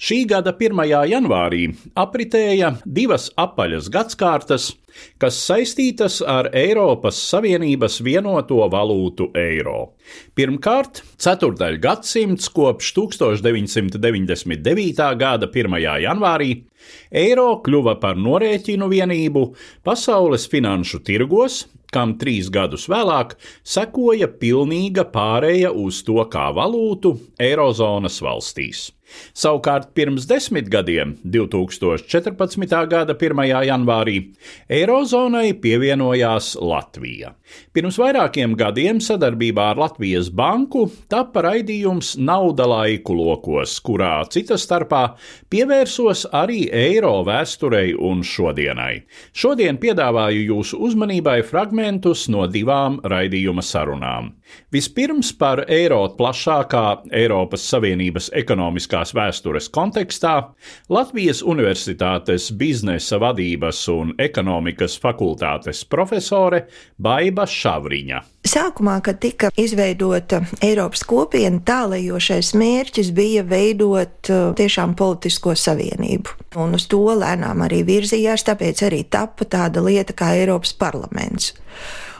Šī 0.00 0.24
gada 0.28 0.52
1. 0.56 0.80
janvārī 1.10 1.74
apritēja 1.98 2.74
divas 2.84 3.30
apaļas 3.36 3.88
gadsimtas, 3.92 4.76
kas 5.20 5.36
saistītas 5.46 6.22
ar 6.26 6.50
Eiropas 6.56 7.16
Savienības 7.30 8.00
vienoto 8.04 8.68
valūtu 8.72 9.30
eiro. 9.38 9.92
Pirmkārt, 10.34 11.02
ceturdaļ 11.20 11.78
gadsimts 11.82 12.48
kopš 12.54 12.94
1999. 12.98 15.16
gada 15.20 15.46
1. 15.46 15.78
janvārī 16.06 16.50
eiro 17.10 17.60
kļuva 17.64 17.94
par 18.02 18.16
norēķinu 18.16 18.88
vienību 18.90 19.54
pasaules 19.86 20.48
finanšu 20.50 20.98
tirgos, 21.06 21.66
kam 21.90 22.14
trīs 22.18 22.50
gadus 22.54 22.88
vēlāk 22.90 23.36
sekoja 23.66 24.28
pilnīga 24.40 25.04
pāreja 25.10 25.70
uz 25.74 26.02
to 26.06 26.22
kā 26.30 26.52
valūtu 26.54 27.18
Eirozonas 27.42 28.20
valstīs. 28.22 28.90
Savukārt 29.36 29.90
pirms 29.94 30.26
desmit 30.30 30.68
gadiem, 30.72 31.16
2014. 31.24 32.86
gada 32.90 33.14
1. 33.14 33.42
janvārī, 33.68 34.16
Eirozonai 34.70 35.52
pievienojās 35.60 36.54
Latvija. 36.60 37.34
Pirms 37.74 37.98
vairākiem 37.98 38.54
gadiem 38.58 39.00
sadarbībā 39.02 39.70
ar 39.72 39.80
Latvijas 39.80 40.30
banku 40.30 40.86
tapa 41.10 41.44
raidījums 41.48 42.16
Nauda 42.18 42.66
laiku 42.70 43.16
lokos, 43.18 43.76
kurā 43.84 44.12
cita 44.30 44.58
starpā 44.60 45.02
pievērsos 45.50 46.26
arī 46.36 46.64
eiro 46.70 47.16
vēsturei 47.26 47.94
un 47.94 48.24
šodienai. 48.26 49.02
Šodien 49.32 49.80
piedāvāju 49.82 50.46
jūsu 50.52 50.80
uzmanībai 50.88 51.40
fragmentus 51.46 52.28
no 52.32 52.46
divām 52.50 53.00
raidījuma 53.02 53.64
sarunām. 53.66 54.34
Vispirms 54.72 55.32
par 55.38 55.64
eiro 55.68 56.02
plašākā 56.18 56.84
Eiropas 57.16 57.64
Savienības 57.72 58.30
ekonomiskās 58.38 59.14
vēstures 59.16 59.70
kontekstā 59.74 60.34
Latvijas 60.88 61.42
Universitātes 61.42 62.50
biznesa 62.54 63.18
vadības 63.18 63.82
un 63.90 64.14
ekonomikas 64.18 64.94
fakultātes 65.02 65.82
profesore 65.90 66.66
Baiba 66.98 67.46
Šavriņa. 67.50 68.22
Sākumā, 68.50 68.96
kad 69.04 69.18
tika 69.20 69.50
izveidota 69.60 70.40
Eiropas 70.64 71.02
kopiena, 71.04 71.60
tālējošais 71.66 72.54
mērķis 72.56 73.10
bija 73.14 73.42
veidot 73.44 74.30
uh, 74.32 74.52
tiešām 74.56 74.94
politisko 74.96 75.52
savienību. 75.58 76.38
Un 76.62 76.78
uz 76.78 76.86
to 76.90 77.02
lēnām 77.20 77.66
arī 77.66 77.82
virzījās, 77.86 78.46
tāpēc 78.48 78.86
arī 78.88 79.02
tapa 79.12 79.44
tāda 79.44 79.84
lieta 79.84 80.16
kā 80.16 80.32
Eiropas 80.38 80.72
parlaments. 80.78 81.52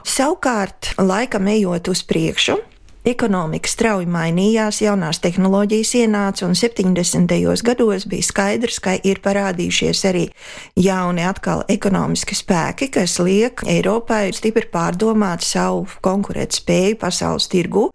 Savukārt, 0.07 0.95
laikam 0.99 1.49
ejot 1.49 1.89
uz 1.93 2.05
priekšu, 2.07 2.59
Ekonomika 3.01 3.65
strauji 3.65 4.05
mainījās, 4.13 4.83
jaunās 4.85 5.23
tehnoloģijas 5.25 5.95
ienāca, 6.03 6.45
un 6.45 6.53
70. 6.53 7.33
gados 7.65 8.05
bija 8.05 8.27
skaidrs, 8.27 8.77
ka 8.85 8.93
ir 9.01 9.23
parādījušies 9.25 10.03
arī 10.11 10.27
jauni 10.77 11.25
atkal 11.25 11.65
ekonomiski 11.73 12.37
spēki, 12.37 12.91
kas 12.93 13.17
liek 13.25 13.65
Eiropai 13.65 14.35
stipri 14.37 14.69
pārdomāt 14.69 15.41
savu 15.49 15.87
konkurētspēju 16.05 17.01
pasaules 17.01 17.49
tirgu 17.49 17.87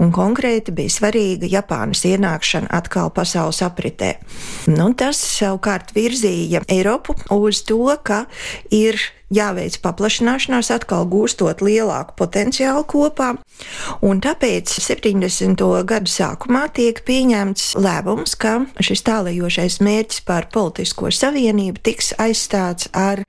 un 0.00 0.14
konkrēti 0.16 0.72
bija 0.72 0.96
svarīga 0.96 1.52
Japānas 1.52 2.06
ienākšana 2.08 2.72
atkal 2.72 3.12
pasaules 3.12 3.60
apritē. 3.66 4.14
Nu, 4.72 4.94
tas 4.96 5.20
savukārt 5.20 5.92
virzīja 5.92 6.64
Eiropu 6.72 7.18
uz 7.36 7.60
to, 7.68 7.84
ka 8.00 8.24
ir 8.72 8.96
jāveic 9.34 9.76
paplašināšanās, 9.84 10.70
atkal 10.72 11.06
gūstot 11.08 11.62
lielāku 11.64 12.16
potenciālu 12.18 12.84
kopā. 12.88 13.34
Un 14.04 14.22
tāpēc 14.24 14.70
70. 14.80 15.64
gadu 15.88 16.10
sākumā 16.12 16.66
tiek 16.74 17.00
pieņemts 17.06 17.74
lēmums, 17.78 18.36
ka 18.40 18.54
šis 18.84 19.04
tālējošais 19.08 19.80
mērķis 19.84 20.24
par 20.28 20.48
politisko 20.54 21.12
savienību 21.14 21.82
tiks 21.84 22.12
aizstāts 22.20 22.88
ar 22.96 23.24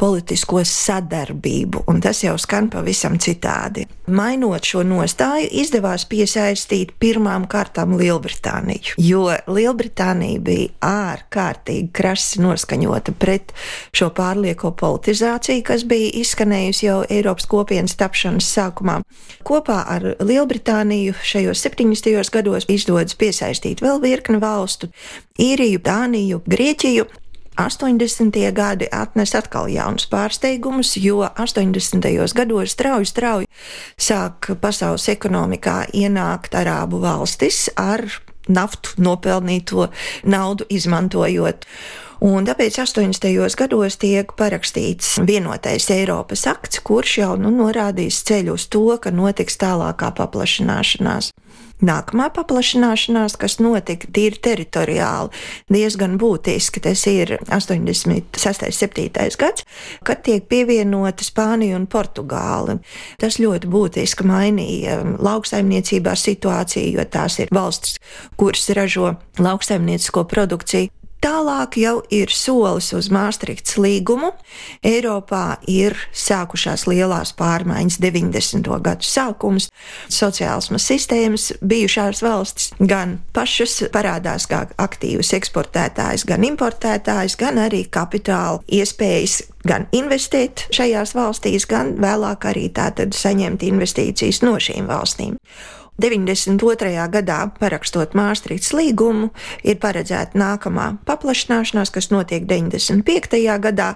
politisko 0.00 0.62
sadarbību, 0.66 1.84
un 1.90 2.00
tas 2.04 2.22
jau 2.24 2.36
skan 2.40 2.70
pavisam 2.72 3.18
citādi. 3.20 3.86
Mainot 4.10 4.66
šo 4.66 4.84
nostāju, 4.86 5.48
izdevās 5.62 6.06
piesaistīt 6.10 6.96
pirmām 7.02 7.46
kārtām 7.50 7.96
Lielbritāniju, 7.98 8.96
jo 9.02 9.26
Lielbritānija 9.50 10.42
bija 10.44 10.70
ārkārtīgi 10.90 11.90
krasi 11.94 12.42
noskaņota 12.42 13.14
pret 13.18 13.54
šo 13.96 14.10
pārlieko 14.14 14.72
politizāciju 14.78 15.39
situācija, 15.40 15.64
kas 15.64 15.84
bija 15.84 16.10
izskanējusi 16.20 16.86
jau 16.86 17.04
Eiropas 17.08 17.46
kopienas 17.46 17.96
tapšanas 17.96 18.44
sākumā. 18.44 19.00
Kopā 19.42 19.84
ar 19.88 20.02
Lielbritāniju 20.20 21.14
šajos 21.22 21.62
70. 21.64 22.30
gados 22.30 22.66
izdodas 22.68 23.14
piesaistīt 23.14 23.80
vēl 23.80 24.00
virkni 24.02 24.38
valstu- 24.40 24.90
Īriju, 25.38 25.80
Dāniju, 25.80 26.42
Grieķiju. 26.46 27.06
80. 27.56 28.52
gadi 28.52 28.86
atnes 28.92 29.34
atkal 29.34 29.68
jaunus 29.68 30.06
pārsteigumus, 30.06 30.96
jo 30.96 31.28
80. 31.36 32.34
gados 32.34 32.70
strauji, 32.70 33.06
strauji 33.06 33.46
sāk 33.98 34.56
pasaules 34.60 35.08
ekonomikā 35.08 35.90
ienākt 35.92 36.54
arābu 36.54 37.00
valstis 37.00 37.68
ar 37.76 38.04
naftu 38.48 38.90
nopelnīto 38.98 39.90
naudu 40.24 40.64
izmantojot. 40.68 41.66
Un 42.20 42.44
tāpēc 42.44 42.76
80. 42.82 43.54
gados 43.56 43.94
tiek 43.96 44.32
parakstīts 44.36 45.14
vienotais 45.24 45.86
Eiropas 45.88 46.42
akts, 46.50 46.82
kurš 46.84 47.14
jau 47.22 47.30
nu, 47.40 47.48
norādīs 47.48 48.18
ceļu 48.28 48.58
uz 48.58 48.66
to, 48.68 48.82
ka 49.00 49.08
notiks 49.08 49.56
tālākā 49.56 50.10
paplašināšanās. 50.18 51.30
Nākamā 51.80 52.26
paplašināšanās, 52.36 53.38
kas 53.40 53.56
notika 53.64 54.10
tīri 54.12 54.36
teritoriāli, 54.36 55.32
diezgan 55.72 56.18
būtiski, 56.20 56.84
tas 56.84 57.06
ir 57.08 57.38
86. 57.48 58.68
7. 58.68 59.08
gads, 59.40 59.64
kad 60.04 60.20
tiek 60.28 60.44
pievienota 60.44 61.24
Spānija 61.24 61.80
un 61.80 61.88
Portugāla. 61.88 62.76
Tas 63.16 63.40
ļoti 63.40 63.72
būtiski 63.72 64.28
mainīja 64.28 65.00
lauksaimniecībā 65.16 66.12
situāciju, 66.20 67.00
jo 67.00 67.08
tās 67.08 67.40
ir 67.40 67.48
valstis, 67.48 67.96
kuras 68.36 68.68
ražo 68.76 69.14
lauksaimniecisko 69.40 70.28
produkciju. 70.28 70.92
Tālāk 71.20 71.76
jau 71.76 71.98
ir 72.08 72.30
solis 72.32 72.86
uz 72.96 73.10
Maastrichts 73.12 73.74
līgumu. 73.76 74.30
Eiropā 74.80 75.58
ir 75.68 75.92
sākušās 76.16 76.86
lielās 76.88 77.34
pārmaiņas, 77.36 77.98
90. 78.00 78.70
gadu 78.80 79.04
sākums, 79.04 79.68
sociālisma 80.08 80.80
sistēmas, 80.80 81.50
bijušās 81.60 82.22
valstis 82.24 82.70
gan 82.80 83.18
pašas 83.36 83.82
parādās 83.92 84.48
kā 84.48 84.62
aktīvas 84.80 85.34
eksportētājas, 85.36 86.24
gan 86.24 86.46
importētājas, 86.48 87.36
gan 87.40 87.60
arī 87.66 87.82
kapitāla 87.92 88.62
iespējas 88.80 89.42
gan 89.68 89.90
investēt 89.92 90.70
šajās 90.72 91.12
valstīs, 91.18 91.68
gan 91.68 91.98
vēlāk 92.00 92.48
arī 92.48 92.70
tātad 92.72 93.12
saņemt 93.12 93.66
investīcijas 93.68 94.40
no 94.46 94.56
šīm 94.56 94.88
valstīm. 94.88 95.36
92. 96.00 96.90
gadā, 97.12 97.38
parakstot 97.60 98.14
Māstrītas 98.18 98.72
līgumu, 98.76 99.30
ir 99.64 99.78
paredzēta 99.82 100.38
nākamā 100.40 100.86
paplašināšanās, 101.08 101.92
kas 101.94 102.10
notiek 102.12 102.46
95. 102.48 103.40
gadā, 103.60 103.92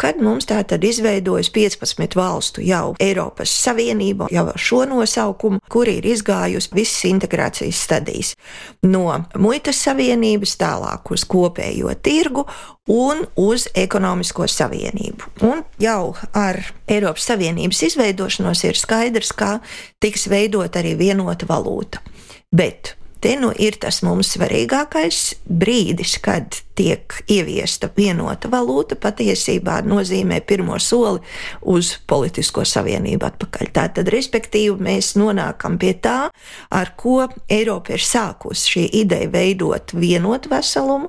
kad 0.00 0.20
mums 0.22 0.48
tā 0.50 0.60
tad 0.68 0.84
izveidojas 0.84 1.50
15 1.54 2.16
valstu 2.18 2.64
jau 2.66 2.94
Eiropas 3.00 3.52
Savienība, 3.64 4.28
jau 4.34 4.46
ar 4.52 4.60
šo 4.60 4.84
nosaukumu, 4.90 5.62
kur 5.72 5.88
ir 5.88 6.06
izgājusi 6.06 6.74
visas 6.76 7.04
integrācijas 7.08 7.82
stadijas. 7.88 8.34
No 8.84 9.06
muitas 9.38 9.80
savienības 9.84 10.56
tālāk 10.60 11.12
uz 11.14 11.24
kopējo 11.28 11.94
tirgu 12.02 12.46
un 12.86 13.24
uz 13.36 13.66
ekonomisko 13.74 14.46
savienību. 14.50 15.32
Un 15.46 15.64
jau 15.82 16.14
ar 16.34 16.60
Eiropas 16.88 17.26
Savienības 17.30 17.82
izveidošanos 17.90 18.62
ir 18.68 18.78
skaidrs, 18.78 19.32
ka 19.36 19.58
tiks 20.02 20.28
veidot 20.30 20.78
arī 20.78 20.94
vienota 20.98 21.48
valūta. 21.50 22.02
Bet 22.54 22.94
Te 23.20 23.32
nu 23.40 23.48
ir 23.58 23.78
tas 23.80 24.02
mums 24.04 24.28
svarīgākais 24.36 25.20
brīdis, 25.48 26.18
kad 26.22 26.58
tiek 26.76 27.14
ieviesta 27.32 27.88
vienota 27.96 28.50
valūta, 28.52 28.98
patiesībā 29.00 29.80
nozīmē 29.88 30.42
pirmo 30.46 30.76
soli 30.78 31.22
uz 31.64 31.94
politisko 32.06 32.66
savienību 32.68 33.26
atpakaļ. 33.26 33.72
Tātad, 33.74 34.12
respektīvi, 34.12 34.76
mēs 34.84 35.14
nonākam 35.16 35.78
pie 35.80 35.94
tā, 36.04 36.18
ar 36.70 36.92
ko 37.00 37.24
Eiropa 37.48 37.96
ir 37.96 38.04
sākusi 38.04 38.74
šī 38.76 38.86
ideja 39.00 39.32
veidot 39.32 39.96
vienotu 39.96 40.52
veselumu, 40.52 41.08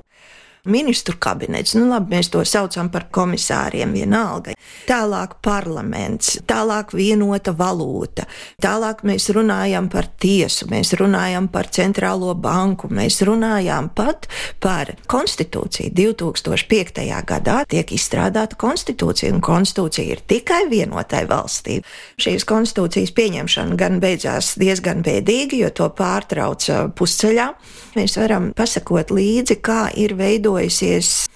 ministru 0.68 1.16
kabinets, 1.20 1.74
nu 1.78 1.88
labi, 1.88 2.16
mēs 2.16 2.30
to 2.32 2.42
saucam 2.46 2.90
par 2.92 3.08
komisāriem, 3.14 3.92
vienalga. 3.96 4.54
Tālāk 4.88 5.38
parlaments, 5.44 6.38
tālāk 6.48 6.94
vienota 6.96 7.52
valūta, 7.56 8.26
tālāk 8.62 9.02
mēs 9.08 9.28
runājam 9.36 9.88
par 9.92 10.08
tiesu, 10.20 10.68
mēs 10.72 10.94
runājam 10.98 11.48
par 11.52 11.68
centrālo 11.72 12.34
banku, 12.34 12.88
mēs 12.92 13.20
runājam 13.26 13.90
pat 13.94 14.28
par 14.60 14.94
konstitūciju. 15.08 15.92
2005. 15.98 17.04
gadā 17.28 17.62
tiek 17.68 17.92
izstrādāta 17.96 18.58
konstitūcija, 18.60 19.32
un 19.34 19.42
konstitūcija 19.44 20.16
ir 20.16 20.22
tikai 20.28 20.64
vienotai 20.70 21.24
valstī. 21.28 21.80
Šīs 22.20 22.46
konstitūcijas 22.48 23.14
pieņemšana 23.16 23.78
gan 23.78 24.00
beidzās 24.02 24.54
diezgan 24.60 25.02
bēdīgi, 25.06 25.62
jo 25.62 25.72
to 25.74 25.88
pārtrauca 25.96 26.86
pusceļā. 26.96 27.48
Mēs 27.96 28.18
varam 28.20 28.50
pasakot 28.56 29.12
līdzi, 29.14 29.58
kā 29.64 29.88
ir 29.96 30.14
veidojis 30.18 30.57
veidojusies 30.58 31.26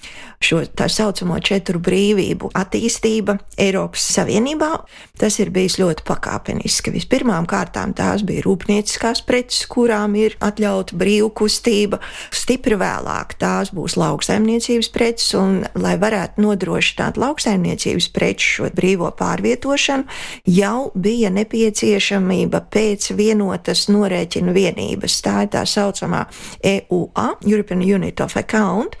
šo 0.43 0.61
tā 0.75 0.87
saucamo 0.91 1.37
četru 1.43 1.79
brīvību 1.83 2.51
attīstība 2.57 3.37
Eiropas 3.59 4.05
Savienībā. 4.15 4.71
Tas 5.19 5.37
ir 5.39 5.51
bijis 5.53 5.77
ļoti 5.79 6.03
pakāpeniski. 6.07 6.91
Vispirmām 6.93 7.47
kārtām 7.49 7.93
tās 7.95 8.23
bija 8.27 8.43
rūpnieciskās 8.45 9.23
preces, 9.27 9.65
kurām 9.71 10.17
ir 10.19 10.35
atļauta 10.43 10.97
brīvu 10.99 11.29
kustība. 11.37 11.99
Stipri 12.33 12.77
vēlāk 12.79 13.37
tās 13.41 13.71
būs 13.75 13.95
lauksaimniecības 13.99 14.89
preces, 14.93 15.29
un, 15.39 15.61
lai 15.79 15.95
varētu 16.01 16.43
nodrošināt 16.43 17.19
lauksaimniecības 17.21 18.09
preču 18.13 18.49
šo 18.57 18.71
brīvo 18.75 19.11
pārvietošanu, 19.17 20.07
jau 20.49 20.89
bija 20.95 21.31
nepieciešamība 21.33 22.63
pēc 22.73 23.11
vienotas 23.17 23.85
norēķinu 23.93 24.53
vienības. 24.55 25.19
Tā 25.23 25.35
ir 25.45 25.53
tā 25.53 25.63
saucamā 25.69 26.25
EUA, 26.59 27.27
European 27.47 27.83
Unit 27.85 28.21
of 28.23 28.35
Account, 28.39 28.97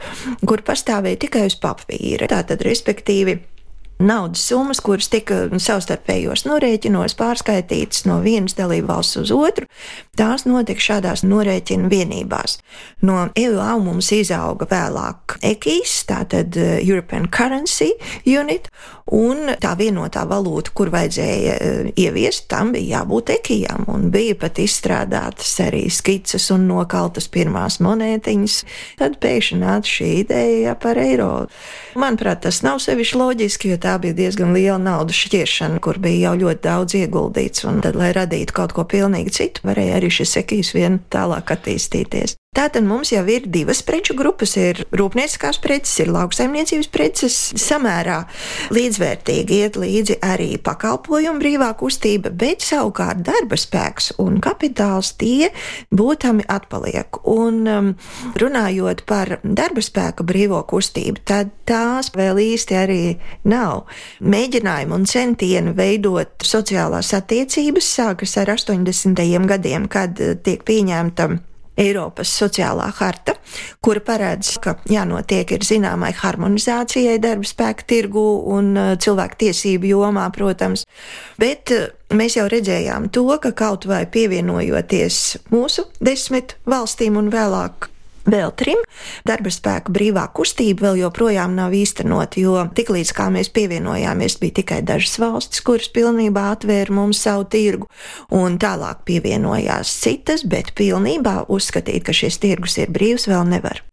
kur 0.47 0.63
pastāvēja 0.65 1.23
tikai 1.33 1.49
uz 1.49 1.55
papīra. 1.57 2.27
Tātad, 2.29 2.61
respektīvi, 2.65 3.39
naudas 3.99 4.41
summas, 4.47 4.81
kuras 4.83 5.09
tika 5.11 5.45
savstarpējos 5.61 6.45
norēķinos 6.47 7.15
pārskaitītas 7.19 8.05
no 8.09 8.19
vienas 8.23 8.57
dalību 8.57 8.89
valsts 8.89 9.19
uz 9.21 9.33
otru, 9.35 9.67
tās 10.17 10.47
notika 10.49 10.83
šādās 10.83 11.23
norēķinu 11.25 11.89
vienībās. 11.91 12.57
No 13.05 13.27
EUA 13.39 13.77
mums 13.83 14.11
izauga 14.15 14.67
vēlāk 14.69 15.37
EKIS, 15.53 15.95
tātad 16.09 16.57
eh, 16.59 16.75
European 16.83 17.29
Currency 17.31 17.93
Unit, 18.29 18.69
un 19.13 19.53
tā 19.61 19.73
vienotā 19.79 20.23
valūta, 20.29 20.73
kur 20.75 20.91
vajadzēja 20.93 21.55
eh, 21.55 21.91
ieviest, 22.05 22.47
tam 22.51 22.73
bija 22.75 22.99
jābūt 22.99 23.33
ekijām, 23.37 23.87
un 23.93 24.09
bija 24.13 24.37
pat 24.39 24.61
izstrādātas 24.63 25.53
arī 25.63 25.85
skices 25.93 26.49
un 26.53 26.67
nokaltas 26.69 27.29
pirmās 27.31 27.79
monētiņas. 27.83 28.59
Tad 29.01 29.19
pēkšņi 29.23 29.59
nāca 29.63 29.95
šī 29.97 30.11
ideja 30.23 30.75
par 30.79 30.99
eiro. 31.01 31.31
Manuprāt, 31.99 32.43
tas 32.47 32.61
nav 32.65 32.81
sevišķi 32.83 33.19
loģiski, 33.19 33.73
jo 33.73 33.81
tā 33.83 33.97
bija 34.01 34.17
diezgan 34.17 34.53
liela 34.55 34.79
naudas 34.81 35.19
šķiešana, 35.25 35.81
kur 35.83 35.99
bija 36.03 36.29
jau 36.29 36.35
ļoti 36.45 36.63
daudz 36.63 36.97
ieguldīts. 37.01 37.67
Un 37.69 37.81
tad, 37.85 37.99
lai 37.99 38.13
radītu 38.15 38.55
kaut 38.55 38.75
ko 38.77 38.87
pilnīgi 38.89 39.35
citu, 39.39 39.67
varēja 39.67 39.99
arī 39.99 40.13
šis 40.13 40.37
sekīs 40.39 40.73
vien 40.77 41.01
tālāk 41.13 41.53
attīstīties. 41.57 42.37
Tātad 42.53 42.85
mums 42.85 43.09
jau 43.09 43.23
ir 43.33 43.47
divas 43.49 43.81
preču 43.81 44.13
grupas. 44.13 44.51
Ir 44.61 44.83
rūpnieciskās 44.93 45.57
preces, 45.63 45.95
ir 46.03 46.11
lauksaimniecības 46.13 46.89
preces. 46.93 47.37
Samērā 47.57 48.19
līdzvērtīgi 48.73 49.59
iet 49.63 49.79
līdzi 49.81 50.19
arī 50.21 50.51
pakalpojumu 50.61 51.41
brīvā 51.41 51.71
kustība, 51.79 52.29
bet 52.29 52.61
savukārt 52.61 53.23
darba 53.25 53.57
spēks 53.57 54.11
un 54.21 54.37
kapitāls 54.43 55.15
tie 55.17 55.49
būtami 55.89 56.45
atpaliek. 56.45 57.17
Un 57.29 57.57
um, 57.69 57.87
runājot 58.37 59.01
par 59.09 59.39
darba 59.43 59.81
spēka 59.81 60.25
brīvo 60.27 60.61
kustību, 60.69 61.23
tad 61.25 61.49
tās 61.65 62.11
vēl 62.13 62.41
īsti 62.43 62.77
arī 62.77 63.01
nav. 63.49 63.87
Mēģinājumi 64.21 64.97
un 64.99 65.07
centieni 65.09 65.73
veidot 65.77 66.45
sociālās 66.45 67.15
attiecības 67.17 67.89
sākas 67.97 68.37
ar 68.37 68.53
80. 68.53 69.25
gadiem, 69.49 69.89
kad 69.89 70.21
tiek 70.45 70.61
pieņemta 70.67 71.31
Eiropas 71.79 72.31
sociālā 72.37 72.89
harta, 72.99 73.35
kura 73.83 74.03
paredz, 74.05 74.55
ka 74.61 74.75
jānotiek 74.89 75.55
ir 75.55 75.65
zināmai 75.65 76.11
harmonizācijai 76.17 77.19
darba 77.23 77.47
spēka 77.49 77.87
tirgu 77.89 78.25
un 78.53 78.73
uh, 78.77 78.91
cilvēku 79.01 79.39
tiesību 79.45 79.89
jomā, 79.93 80.27
protams, 80.35 80.85
bet 81.41 81.73
uh, 81.73 81.87
mēs 82.13 82.37
jau 82.37 82.45
redzējām 82.51 83.09
to, 83.13 83.25
ka 83.41 83.53
kaut 83.57 83.87
vai 83.89 84.03
pievienojoties 84.05 85.23
mūsu 85.53 85.87
desmit 86.03 86.57
valstīm 86.69 87.17
un 87.21 87.33
vēlāk 87.33 87.92
Vēl 88.23 88.53
trim 88.55 88.79
darba 89.27 89.51
spēka 89.51 89.91
brīvā 89.91 90.23
kustība 90.35 90.87
vēl 90.87 91.01
joprojām 91.01 91.57
nav 91.57 91.73
īstenota, 91.75 92.39
jo 92.39 92.55
tiklīdz 92.75 93.11
kā 93.17 93.27
mēs 93.33 93.51
pievienojāmies, 93.51 94.37
bija 94.39 94.61
tikai 94.61 94.79
dažas 94.87 95.17
valstis, 95.19 95.63
kuras 95.65 95.89
pilnībā 95.91 96.45
atvēra 96.53 96.95
mums 96.95 97.19
savu 97.25 97.43
tirgu, 97.51 97.89
un 98.31 98.55
tālāk 98.63 99.03
pievienojās 99.09 99.91
citas, 100.05 100.47
bet 100.47 100.71
pilnībā 100.77 101.43
uzskatīt, 101.51 102.05
ka 102.07 102.15
šis 102.15 102.39
tirgus 102.39 102.79
ir 102.79 102.95
brīvs, 102.95 103.27
vēl 103.27 103.43
nevar. 103.51 103.83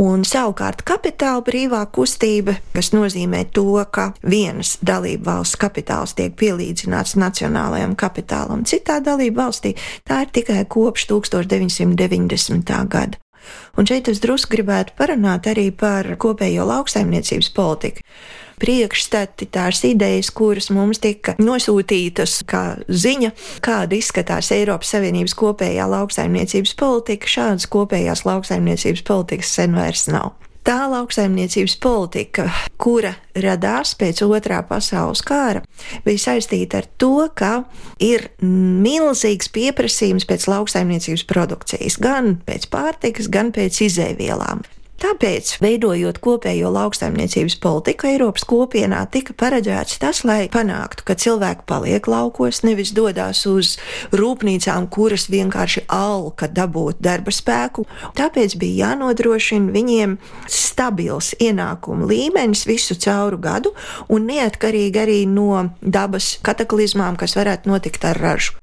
Un 0.00 0.22
savukārt 0.24 0.80
kapitāla 0.88 1.42
brīvā 1.44 1.82
kustība, 1.92 2.54
kas 2.72 2.94
nozīmē 2.96 3.42
to, 3.52 3.76
ka 3.92 4.14
vienas 4.24 4.78
dalību 4.80 5.26
valsts 5.26 5.58
kapitāls 5.60 6.16
tiek 6.16 6.32
pielīdzināts 6.40 7.18
nacionālajam 7.20 7.92
kapitālam 8.00 8.64
citā 8.64 9.02
dalību 9.04 9.36
valstī, 9.36 9.74
tā 10.08 10.22
ir 10.24 10.32
tikai 10.32 10.64
kopš 10.64 11.10
1990. 11.12 12.72
gada. 12.88 13.20
Un 13.78 13.88
šeit 13.88 14.10
es 14.12 14.20
drusku 14.22 14.56
gribētu 14.56 14.96
parunāt 14.98 15.48
arī 15.50 15.70
par 15.74 16.08
kopējo 16.20 16.66
lauksaimniecības 16.68 17.50
politiku. 17.56 18.04
Priekšstati, 18.62 19.48
tās 19.50 19.80
idejas, 19.88 20.30
kuras 20.30 20.68
mums 20.70 21.00
tika 21.02 21.34
nosūtītas 21.42 22.36
kā 22.46 22.62
ziņa, 22.86 23.32
kāda 23.64 23.98
izskatās 23.98 24.52
Eiropas 24.54 24.92
Savienības 24.94 25.34
kopējā 25.40 25.88
lauksaimniecības 25.90 26.76
politika, 26.78 27.32
šādas 27.34 27.66
kopējās 27.72 28.22
lauksaimniecības 28.28 29.02
politikas 29.08 29.56
sen 29.58 29.74
vairs 29.74 30.06
nav. 30.12 30.36
Tā 30.62 30.84
lauksaimniecības 30.86 31.74
politika, 31.82 32.44
kura 32.78 33.16
radās 33.34 33.96
pēc 33.98 34.20
otrā 34.22 34.60
pasaules 34.66 35.24
kara, 35.26 35.64
bija 36.04 36.22
saistīta 36.28 36.82
ar 36.82 36.86
to, 37.02 37.26
ka 37.34 37.64
ir 37.98 38.28
milzīgs 38.42 39.50
pieprasījums 39.50 40.28
pēc 40.30 40.46
lauksaimniecības 40.52 41.26
produkcijas, 41.26 41.98
gan 41.98 42.36
pēc 42.46 42.68
pārtikas, 42.70 43.26
gan 43.32 43.50
pēc 43.56 43.82
izēvielām. 43.88 44.62
Tāpēc, 45.02 45.56
veidojot 45.58 46.20
kopējo 46.22 46.68
lauksaimniecības 46.70 47.56
politiku 47.58 48.06
Eiropas 48.06 48.44
kopienā, 48.46 49.00
tika 49.10 49.34
paredzēts 49.34 49.98
tas, 49.98 50.20
lai 50.22 50.44
panāktu, 50.52 51.02
ka 51.08 51.16
cilvēki 51.18 51.66
paliek 51.66 52.06
laukos, 52.06 52.60
nevis 52.62 52.92
dodas 52.94 53.40
uz 53.50 53.72
rūpnīcām, 54.14 54.86
kuras 54.94 55.26
vienkārši 55.32 55.88
alka 55.90 56.46
dabūt 56.46 57.02
darba 57.02 57.34
spēku. 57.34 57.88
Tāpēc 58.14 58.54
bija 58.62 58.92
jānodrošina 58.92 59.74
viņiem 59.74 60.16
stabils 60.46 61.34
ienākumu 61.42 62.06
līmenis 62.06 62.62
visu 62.70 62.94
cauru 62.94 63.42
gadu 63.42 63.74
un 64.06 64.30
neatkarīgi 64.30 65.02
arī 65.02 65.20
no 65.26 65.64
dabas 65.82 66.36
kataklizmām, 66.46 67.18
kas 67.18 67.34
varētu 67.40 67.74
notikt 67.74 68.06
ar 68.06 68.22
ražu. 68.22 68.61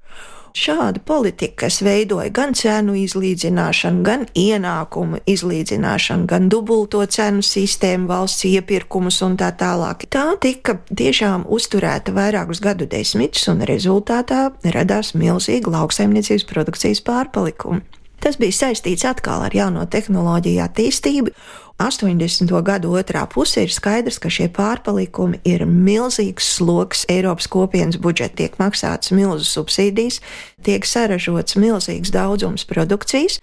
Šāda 0.56 0.98
politika, 1.06 1.66
kas 1.66 1.78
veidoja 1.86 2.30
gan 2.34 2.54
cenu 2.58 2.96
izlīdzināšanu, 2.98 4.02
gan 4.02 4.24
ienākumu 4.34 5.20
izlīdzināšanu, 5.30 6.26
gan 6.26 6.48
dubulto 6.50 7.04
cenu 7.06 7.44
sistēmu, 7.46 8.08
valsts 8.10 8.48
iepirkumus 8.50 9.20
un 9.22 9.36
tā 9.38 9.52
tālāk, 9.54 10.08
tā 10.10 10.24
tika 10.42 10.80
tiešām 10.90 11.46
uzturēta 11.46 12.14
vairākus 12.16 12.62
gadu 12.64 12.88
desmitus, 12.90 13.46
un 13.52 13.62
rezultātā 13.68 14.48
radās 14.74 15.14
milzīga 15.14 15.70
lauksaimniecības 15.76 16.48
produkcijas 16.50 17.04
pārpalikuma. 17.06 17.84
Tas 18.20 18.36
bija 18.36 18.52
saistīts 18.52 19.06
atkal 19.08 19.46
ar 19.46 19.54
jauno 19.56 19.86
tehnoloģiju 19.88 20.60
attīstību 20.66 21.32
80. 21.80 22.52
gadu 22.62 22.92
otrā 23.00 23.22
pusē 23.30 23.64
ir 23.64 23.72
skaidrs, 23.72 24.18
ka 24.20 24.28
šie 24.28 24.50
pārpalikumi 24.52 25.40
ir 25.48 25.64
milzīgs 25.64 26.50
sloks 26.58 27.06
Eiropas 27.08 27.48
kopienas 27.48 27.96
budžetā. 27.96 28.36
Tiek 28.40 28.58
maksāts 28.60 29.10
milzu 29.16 29.48
subsīdijas, 29.48 30.20
tiek 30.64 30.84
saražots 30.86 31.56
milzīgs 31.56 32.12
daudzums 32.12 32.66
produkcijas, 32.68 33.40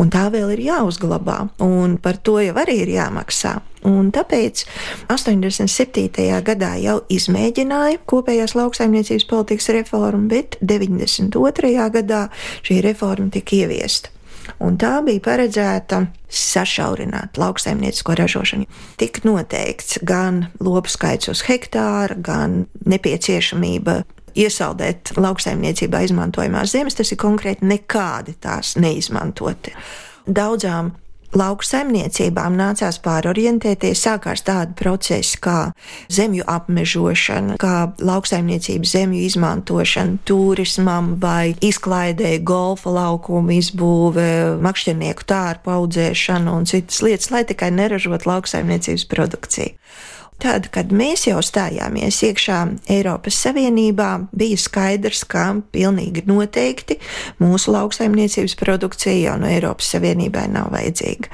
un 0.00 0.10
tā 0.12 0.26
vēl 0.32 0.54
ir 0.56 0.64
jāuzglabā, 0.64 1.38
un 1.64 1.98
par 2.00 2.16
to 2.16 2.38
jau 2.42 2.56
arī 2.64 2.80
ir 2.86 2.94
jāmaksā. 2.96 3.58
Un 3.84 4.08
tāpēc 4.16 4.64
87. 5.12 6.24
gadā 6.46 6.72
jau 6.80 6.98
izmēģināja 7.12 8.00
kopējās 8.08 8.56
lauksaimniecības 8.56 9.28
politikas 9.28 9.68
reformu, 9.76 10.30
bet 10.32 10.56
92. 10.64 11.76
gadā 12.00 12.26
šī 12.64 12.80
reforma 12.88 13.28
tika 13.34 13.60
ieviesta. 13.60 14.13
Un 14.64 14.78
tā 14.80 14.98
bija 15.06 15.22
paredzēta 15.24 16.04
sašaurināt 16.28 17.38
lauksaimniecisko 17.40 18.16
ražošanu. 18.18 18.66
Tik 19.00 19.22
noteikts 19.26 20.00
gan 20.06 20.46
lopu 20.60 20.92
skaits 20.92 21.30
uz 21.32 21.44
hektāru, 21.48 22.18
gan 22.24 22.64
nepieciešamība 22.84 24.02
iesaldēt 24.34 25.14
lauksaimniecībā 25.16 26.02
izmantojamās 26.08 26.74
zemes, 26.74 26.96
tas 26.98 27.12
ir 27.14 27.20
konkrēti 27.22 27.66
nekādi 27.70 28.34
tās 28.42 28.74
neizmantoti. 28.80 29.74
Daudzām 30.26 30.92
lauku 31.38 31.66
saimniecībām 31.66 32.56
nācās 32.58 32.98
pārorientēties. 33.04 34.02
Sākās 34.06 34.44
tādi 34.46 34.76
procesi 34.78 35.38
kā 35.42 35.58
zemju 36.12 36.46
apmežošana, 36.50 37.58
kā 37.60 37.74
lauksaimniecības 37.98 38.94
zemju 38.96 39.22
izmantošana 39.28 40.22
turismam 40.28 41.14
vai 41.22 41.54
izklaidē, 41.64 42.36
golfa 42.46 42.92
laukumu 42.94 43.58
izbūve, 43.58 44.28
makšķernieku 44.64 45.28
tārpu 45.28 45.74
audzēšana 45.74 46.54
un 46.54 46.68
citas 46.70 47.02
lietas, 47.04 47.30
lai 47.34 47.44
tikai 47.48 47.70
neražot 47.74 48.28
lauksaimniecības 48.28 49.08
produkciju. 49.10 49.78
Tad, 50.42 50.66
kad 50.74 50.90
mēs 50.92 51.28
jau 51.28 51.38
stājāmies 51.44 52.18
iekšā 52.26 52.58
Eiropas 52.90 53.38
Savienībā, 53.44 54.10
bija 54.34 54.58
skaidrs, 54.60 55.22
ka 55.30 55.46
pilnīgi 55.72 56.24
noteikti 56.28 56.98
mūsu 57.40 57.72
lauksaimniecības 57.72 58.58
produkcija 58.60 59.14
jau 59.14 59.38
no 59.40 59.48
Eiropas 59.48 59.94
Savienībai 59.94 60.48
nav 60.52 60.72
vajadzīga. 60.74 61.30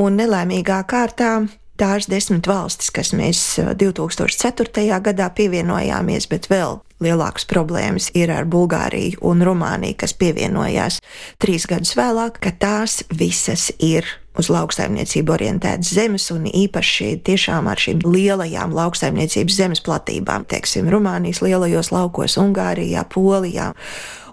Un 0.00 0.16
nelaimīgā 0.20 0.80
kārtā 0.88 1.32
tās 1.76 2.08
desmit 2.08 2.46
valstis, 2.48 2.90
kas 2.94 3.12
mēs 3.16 3.42
2004. 3.76 4.86
gadā 5.04 5.28
pievienojāmies, 5.36 6.28
bet 6.30 6.48
vēl 6.50 6.80
lielākas 7.02 7.44
problēmas 7.50 8.10
ir 8.16 8.32
ar 8.32 8.48
Bulgāriju 8.48 9.20
un 9.28 9.44
Rumāniju, 9.44 9.98
kas 10.00 10.16
pievienojās 10.16 11.00
trīs 11.42 11.68
gadus 11.68 11.96
vēlāk, 11.98 12.40
ka 12.40 12.54
tās 12.56 13.02
visas 13.12 13.68
ir 13.78 14.08
uz 14.40 14.50
lauksaimniecību 14.52 15.34
orientētas 15.36 15.92
zemes, 15.96 16.28
un 16.34 16.46
īpaši 16.50 17.16
tiešām 17.26 17.70
ar 17.70 17.80
šīm 17.80 18.04
lielajām 18.04 18.74
lauksaimniecības 18.76 19.58
zemes 19.58 19.82
platībām, 19.86 20.46
teiksim, 20.50 20.90
Rumānijas 20.92 21.42
lielajos 21.44 21.92
laukos, 21.94 22.38
Ungārijā, 22.40 23.06
Polijā. 23.12 23.72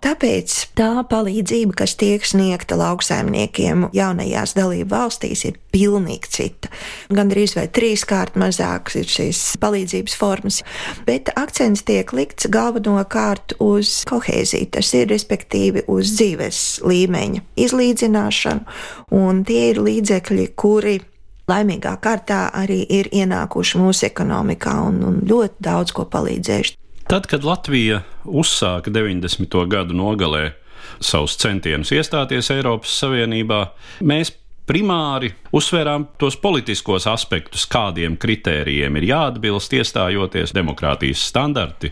Tāpēc 0.04 0.54
tā 0.76 1.06
palīdzība, 1.08 1.78
kas 1.80 1.94
tiek 1.96 2.26
sniegta 2.28 2.76
lauksaimniekiem 2.76 3.86
jaunajās 3.96 4.52
dalību 4.58 4.90
valstīs, 4.92 5.46
ir 5.48 5.60
pilnīgi 5.72 6.32
cita. 6.34 6.72
Gan 7.08 7.32
drīz 7.32 7.54
vai 7.56 7.70
trīskārt 7.72 8.36
mazākas 8.40 8.98
ir 9.00 9.08
šīs 9.14 9.44
palīdzības 9.64 10.18
formas, 10.20 10.60
bet 11.08 11.32
akcents 11.40 11.86
tiek 11.88 12.12
likts 12.12 12.52
galvenokārt 12.52 13.56
uz 13.64 14.02
kohēziju, 14.12 14.74
tas 14.76 14.92
ir 15.00 15.08
respektīvi 15.14 15.86
uz 15.88 16.12
dzīves 16.18 16.62
līmeņa 16.84 17.48
izlīdzināšanu, 17.64 18.78
un 19.16 19.44
tie 19.48 19.70
ir 19.72 19.80
līdzekļi, 19.88 20.52
kuri 20.60 21.00
laimīgā 21.48 21.96
kārtā 22.04 22.50
arī 22.52 22.84
ir 22.92 23.08
ienākuši 23.08 23.80
mūsu 23.80 24.12
ekonomikā 24.12 24.80
un, 24.84 25.04
un 25.08 25.20
ļoti 25.32 25.64
daudz 25.64 25.96
ko 25.96 26.12
palīdzējuši. 26.12 26.83
Tad, 27.14 27.28
kad 27.30 27.44
Latvija 27.46 28.00
uzsāka 28.26 28.90
90. 28.90 29.46
gadu 29.70 29.94
nogalē 29.94 30.56
savus 30.98 31.36
centienus 31.38 31.92
iestāties 31.94 32.48
Eiropas 32.56 32.96
Savienībā, 33.04 33.60
mēs 34.02 34.32
primāri 34.70 35.34
uzsvērām 35.54 36.08
tos 36.20 36.38
politiskos 36.42 37.06
aspektus, 37.10 37.66
kādiem 37.70 38.16
kritērijiem 38.20 38.96
ir 39.00 39.08
jāatbilst 39.12 39.76
iestājoties, 39.78 40.54
demokrātijas 40.56 41.24
standarti, 41.30 41.92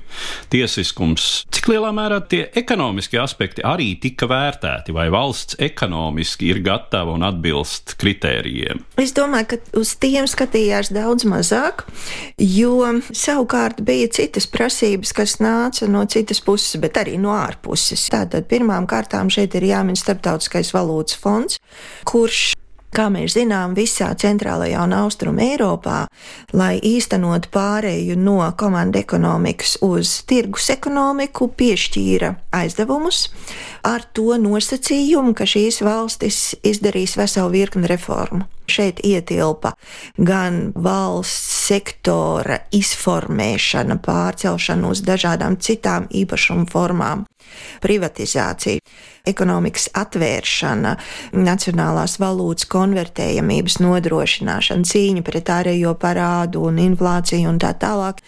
tiesiskums. 0.52 1.44
Cik 1.52 1.70
lielā 1.74 1.92
mērā 1.94 2.22
tie 2.32 2.46
ekonomiskie 2.58 3.20
aspekti 3.22 3.66
arī 3.68 3.92
tika 4.02 4.30
vērtēti, 4.32 4.96
vai 4.96 5.10
valsts 5.14 5.60
ekonomiski 5.62 6.50
ir 6.50 6.62
gatava 6.66 7.14
un 7.14 7.26
atbilst 7.28 7.96
kritērijiem? 8.02 8.82
Es 9.02 9.14
domāju, 9.18 9.52
ka 9.52 9.82
uz 9.82 9.94
tiem 10.02 10.30
skatījās 10.30 10.90
daudz 10.96 11.28
mazāk, 11.30 11.86
jo 12.42 12.80
savukārt 13.14 13.84
bija 13.86 14.10
citas 14.16 14.48
prasības, 14.50 15.14
kas 15.18 15.38
nāca 15.44 15.90
no 15.92 16.06
citas 16.10 16.42
puses, 16.42 16.80
bet 16.82 16.98
arī 17.04 17.20
no 17.22 17.36
ārpuses. 17.36 18.08
Tātad 18.12 18.50
pirmām 18.50 18.90
kārtām 18.90 19.30
šeit 19.34 19.54
ir 19.60 19.70
jāmin 19.70 20.00
Starptautiskais 20.00 20.74
valūtas 20.74 21.20
fonds, 21.22 21.62
kurš 22.10 22.56
Kā 22.92 23.06
mēs 23.08 23.38
zinām, 23.38 23.72
visā 23.72 24.10
centrālajā 24.20 24.82
un 24.84 24.92
austrumu 24.98 25.40
Eiropā, 25.46 26.02
lai 26.52 26.74
īstenot 26.84 27.48
pārēju 27.54 28.18
no 28.20 28.42
komandu 28.60 29.00
ekonomikas 29.00 29.78
uz 29.88 30.18
tirgus 30.28 30.68
ekonomiku, 30.74 31.48
piešķīra 31.56 32.34
aizdevumus 32.60 33.30
ar 33.88 34.06
to 34.14 34.38
nosacījumu, 34.42 35.36
ka 35.38 35.48
šīs 35.50 35.82
valstis 35.86 36.42
izdarīs 36.68 37.18
veselu 37.20 37.52
virkni 37.54 37.90
reformu. 37.92 38.48
Šeit 38.72 39.02
ietilpa 39.04 39.74
gan 40.16 40.72
valsts 40.76 41.68
sektora 41.68 42.62
izformēšana, 42.72 43.98
pārcelšana 44.06 44.92
uz 44.92 45.04
dažādām 45.06 45.58
citām 45.60 46.08
īpašumu 46.08 46.70
formām, 46.72 47.26
privatizācija, 47.84 48.80
ekonomikas 49.28 49.88
atvēršana, 49.98 50.96
nacionālās 51.38 52.18
valūtas 52.22 52.68
konvertējamības 52.72 53.78
nodrošināšana, 53.84 54.88
cīņa 54.88 55.26
pret 55.26 55.52
ārējo 55.54 55.94
parādu 56.02 56.66
un 56.70 56.80
inflāciju 56.82 57.52
un 57.52 57.60
tā 57.62 57.74
tālāk. 57.82 58.22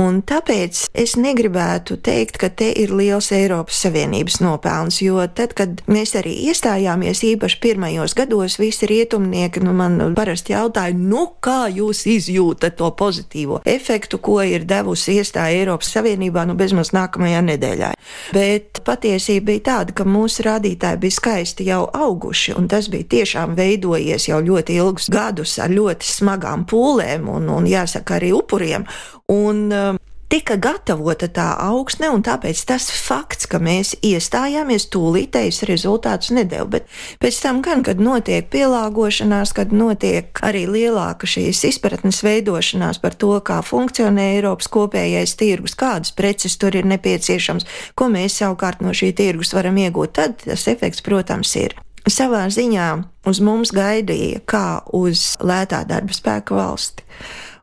Un 0.00 0.22
tāpēc 0.26 0.86
es 0.94 1.16
negribētu 1.20 2.00
teikt, 2.02 2.40
ka 2.40 2.50
te 2.50 2.70
ir 2.82 2.94
liels 2.96 3.30
Eiropas 3.36 3.84
Savienības 3.84 4.40
nopelns, 4.42 4.99
jo 5.04 5.22
tad, 5.34 5.54
kad 5.58 5.82
mēs 5.90 6.14
arī 6.18 6.32
iestājāmies, 6.50 7.22
īpaši 7.32 7.58
pirmajos 7.62 8.14
gados, 8.18 8.58
visi 8.60 8.88
rietumnieki, 8.90 9.62
nu 9.64 9.74
man 9.76 10.14
parasti 10.16 10.54
jautāja, 10.54 10.96
nu 10.96 11.26
kā 11.42 11.68
jūs 11.72 12.04
izjūtat 12.10 12.78
to 12.80 12.90
pozitīvo 12.98 13.60
efektu, 13.68 14.20
ko 14.22 14.40
ir 14.46 14.66
devusi 14.68 15.18
iestāja 15.20 15.60
Eiropas 15.60 15.92
Savienībā, 15.94 16.44
nu 16.48 16.56
bezmaz 16.58 16.92
nākamajā 16.96 17.42
nedēļā. 17.50 17.92
Bet 18.36 18.82
patiesība 18.86 19.50
bija 19.52 19.64
tāda, 19.70 19.96
ka 19.96 20.06
mūsu 20.08 20.44
rādītāji 20.46 21.02
bija 21.04 21.18
skaisti 21.18 21.68
jau 21.70 21.82
auguši, 21.86 22.54
un 22.58 22.68
tas 22.70 22.90
bija 22.92 23.08
tiešām 23.16 23.56
veidojies 23.58 24.28
jau 24.30 24.40
ļoti 24.44 24.78
ilgus 24.80 25.10
gadus 25.12 25.58
ar 25.62 25.72
ļoti 25.72 26.06
smagām 26.06 26.66
pūlēm 26.70 27.28
un, 27.30 27.50
un 27.52 27.68
jāsaka 27.68 28.18
arī 28.20 28.32
upuriem. 28.36 28.86
Un, 29.30 29.68
tika 30.30 30.54
gatavota 30.60 31.26
tā 31.32 31.48
augsne, 31.58 32.10
un 32.14 32.22
tāpēc 32.24 32.62
tas 32.68 32.86
fakts, 32.94 33.48
ka 33.50 33.58
mēs 33.62 33.96
iestājāmies, 34.06 34.86
tūlītējs 34.94 35.64
rezultātus 35.68 36.32
nedēļ. 36.36 36.68
Bet 36.70 36.86
pēc 37.22 37.40
tam, 37.42 37.60
gan, 37.66 37.82
kad 37.86 38.02
notiek 38.02 38.46
pielāgošanās, 38.52 39.54
kad 39.56 39.74
notiek 39.74 40.42
arī 40.46 40.66
lielāka 40.70 41.28
šīs 41.30 41.64
izpratnes 41.72 42.22
veidošanās 42.26 43.02
par 43.02 43.18
to, 43.18 43.34
kā 43.44 43.60
funkcionē 43.66 44.30
Eiropas 44.36 44.70
kopējais 44.70 45.36
tirgus, 45.40 45.76
kādas 45.78 46.14
preces 46.14 46.56
tur 46.60 46.78
ir 46.78 46.88
nepieciešams, 46.90 47.66
ko 47.98 48.10
mēs 48.12 48.40
savukārt 48.40 48.84
no 48.86 48.94
šī 48.96 49.12
tirgus 49.18 49.54
varam 49.56 49.78
iegūt, 49.82 50.16
tad 50.20 50.40
tas 50.46 50.66
efekts, 50.70 51.02
protams, 51.06 51.54
ir. 51.58 51.76
Savā 52.08 52.46
ziņā 52.48 52.86
uz 53.28 53.42
mums 53.44 53.74
gaidīja 53.76 54.40
kā 54.48 54.80
uz 54.96 55.34
lētā 55.44 55.82
darba 55.86 56.16
spēka 56.16 56.56
valsti 56.56 57.04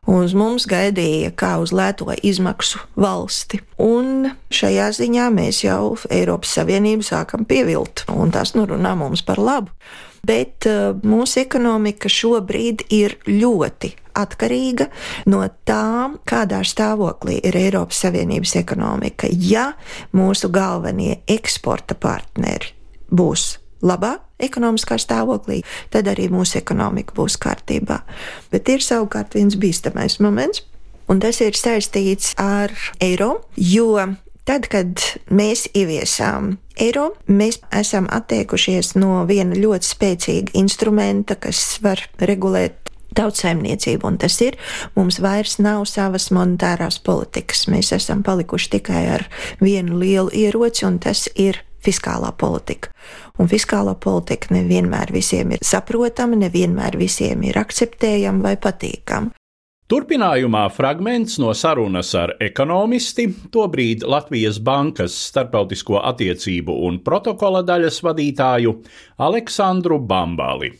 uz 0.08 0.34
mums 0.36 0.66
gaidīja 0.68 1.32
kā 1.36 1.56
uz 1.62 1.72
lēto 1.76 2.08
izmaksu 2.24 2.80
valsti. 2.98 3.60
Un 3.82 4.30
šajā 4.54 4.88
ziņā 4.96 5.28
mēs 5.34 5.62
jau 5.66 5.94
Eiropas 6.10 6.56
Savienību 6.56 7.06
sākam 7.06 7.44
pievilt, 7.48 8.06
un 8.12 8.32
tas 8.34 8.54
nu 8.56 8.66
runā 8.68 8.94
mums 8.98 9.22
par 9.26 9.40
labu. 9.42 9.74
Bet 10.26 10.66
uh, 10.66 10.96
mūsu 11.06 11.44
ekonomika 11.44 12.10
šobrīd 12.10 12.88
ir 12.92 13.14
ļoti 13.28 13.92
atkarīga 14.18 14.88
no 15.30 15.44
tā, 15.68 16.10
kādā 16.26 16.64
stāvoklī 16.66 17.38
ir 17.46 17.58
Eiropas 17.60 18.02
Savienības 18.02 18.56
ekonomika. 18.58 19.30
Ja 19.30 19.70
mūsu 20.16 20.50
galvenie 20.50 21.20
eksporta 21.30 21.94
partneri 21.94 22.74
būs 23.14 23.54
labā 23.86 24.16
ekonomiskā 24.38 24.98
stāvoklī, 25.00 25.62
tad 25.90 26.10
arī 26.10 26.28
mūsu 26.32 26.60
ekonomika 26.60 27.16
būs 27.16 27.38
kārtībā. 27.42 28.02
Bet 28.52 28.68
ir 28.68 28.84
savukārt 28.84 29.34
viens 29.38 29.58
bīstamais 29.58 30.20
moments, 30.20 30.64
un 31.08 31.20
tas 31.20 31.40
ir 31.44 31.58
saistīts 31.58 32.34
ar 32.38 32.74
eiro, 33.00 33.40
jo 33.56 33.92
Tad, 34.48 34.64
kad 34.72 35.02
mēs 35.28 35.66
ieviesām 35.76 36.54
eiro, 36.80 37.10
mēs 37.28 37.58
esam 37.76 38.06
atteikušies 38.08 38.94
no 38.96 39.26
viena 39.28 39.52
ļoti 39.52 39.84
spēcīga 39.84 40.54
instrumenta, 40.56 41.36
kas 41.36 41.60
var 41.84 42.00
regulēt 42.16 42.88
tautsēmniecību, 43.18 44.08
un 44.08 44.16
tas 44.22 44.38
ir, 44.40 44.56
mums 44.96 45.20
vairs 45.20 45.58
nav 45.60 45.84
savas 45.90 46.30
monetārās 46.32 46.96
politikas. 47.04 47.66
Mēs 47.68 47.92
esam 47.92 48.24
palikuši 48.24 48.72
tikai 48.78 49.04
ar 49.18 49.26
vienu 49.60 50.00
lielu 50.00 50.32
ieroci, 50.46 50.86
un 50.88 50.96
tas 51.04 51.26
ir 51.36 51.60
fiskālā 51.84 52.32
politika. 52.40 52.88
Un 53.38 53.46
fiskālā 53.50 53.94
politika 54.02 54.50
nevienmēr 54.54 55.12
visiem 55.14 55.54
ir 55.54 55.62
saprotama, 55.62 56.38
nevienmēr 56.38 56.98
visiem 56.98 57.44
ir 57.46 57.58
akceptējama 57.60 58.48
vai 58.48 58.56
patīkama. 58.58 59.34
Turpinājumā 59.88 60.66
fragments 60.68 61.38
no 61.40 61.54
sarunas 61.56 62.10
ar 62.18 62.34
ekonomisti, 62.44 63.24
tobrīd 63.54 64.02
Latvijas 64.04 64.58
Bankas 64.60 65.14
starptautisko 65.30 66.02
attiecību 66.10 66.74
un 66.90 66.98
protokola 67.06 67.62
daļas 67.64 68.02
vadītāju 68.04 68.74
Aleksandru 69.24 69.96
Bambali. 70.04 70.74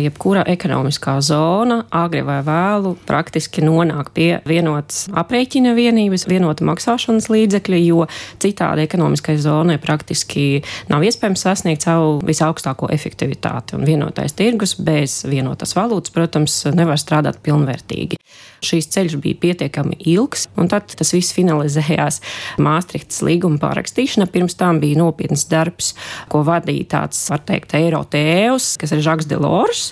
Jebkura 0.00 0.40
ekonomiskā 0.48 1.18
zona 1.20 1.82
agri 1.92 2.22
vai 2.24 2.38
vēlu 2.46 2.94
praktiski 3.04 3.60
nonāk 3.60 4.08
pie 4.16 4.30
vienotas 4.48 5.02
aprēķina 5.20 5.74
vienības, 5.76 6.24
vienota 6.30 6.64
maksāšanas 6.64 7.28
līdzekļa, 7.28 7.80
jo 7.84 8.06
citādi 8.40 8.86
ekonomiskai 8.86 9.36
zonai 9.44 9.76
praktiski 9.82 10.62
nav 10.88 11.04
iespējams 11.04 11.44
sasniegt 11.44 11.84
savu 11.84 12.22
visaugstāko 12.24 12.88
efektivitāti. 12.96 13.76
Un 13.76 13.84
vienotais 13.84 14.32
tirgus 14.32 14.78
bez 14.80 15.26
vienotas 15.28 15.76
valūtas, 15.76 16.16
protams, 16.16 16.56
nevar 16.72 16.96
strādāt 16.96 17.42
pilnvērtīgi. 17.44 18.16
Šīs 18.62 18.88
ceļš 18.94 19.16
bija 19.20 19.40
pietiekami 19.42 19.96
ilgs, 20.12 20.46
un 20.56 20.70
tad 20.70 20.92
tas 20.96 21.10
viss 21.14 21.34
finalizējās 21.34 22.20
Māstrihtas 22.62 23.20
līguma 23.26 23.58
pārakstīšana. 23.62 24.28
Pirms 24.30 24.56
tam 24.58 24.78
bija 24.82 25.00
nopietns 25.02 25.44
darbs, 25.50 25.92
ko 26.32 26.44
vadīja 26.46 26.88
tāds, 26.94 27.24
var 27.32 27.42
teikt, 27.48 27.74
eiro 27.78 28.04
tēvs, 28.08 28.76
kas 28.80 28.94
ir 28.94 29.02
Žaks 29.02 29.28
Delors, 29.30 29.91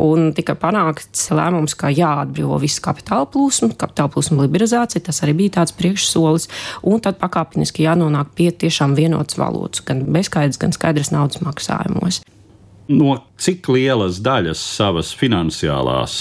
un 0.00 0.30
tika 0.36 0.56
panākts 0.58 1.28
lēmums, 1.34 1.76
ka 1.78 1.92
jāatbrīvo 1.94 2.58
viss 2.62 2.82
kapitāla 2.82 3.28
plūsma, 3.30 3.72
kapitāla 3.80 4.12
plūsma 4.14 4.44
liberalizācija, 4.44 5.04
tas 5.06 5.22
arī 5.24 5.36
bija 5.42 5.58
tāds 5.60 5.74
priekšsolis, 5.78 6.48
un 6.86 7.00
tad 7.04 7.20
pakāpeniski 7.22 7.86
jānonāk 7.86 8.34
pie 8.38 8.50
tiešām 8.64 8.96
vienotas 8.98 9.38
valūtas, 9.40 9.84
gan 9.86 10.04
bezskaidrs, 10.12 10.60
gan 10.60 10.76
skaidrs 10.76 11.12
naudas 11.14 11.42
maksājumos. 11.44 12.22
No 12.90 13.20
cik 13.38 13.68
lielas 13.70 14.18
daļas 14.24 14.58
savas 14.58 15.12
finansiālās 15.14 16.14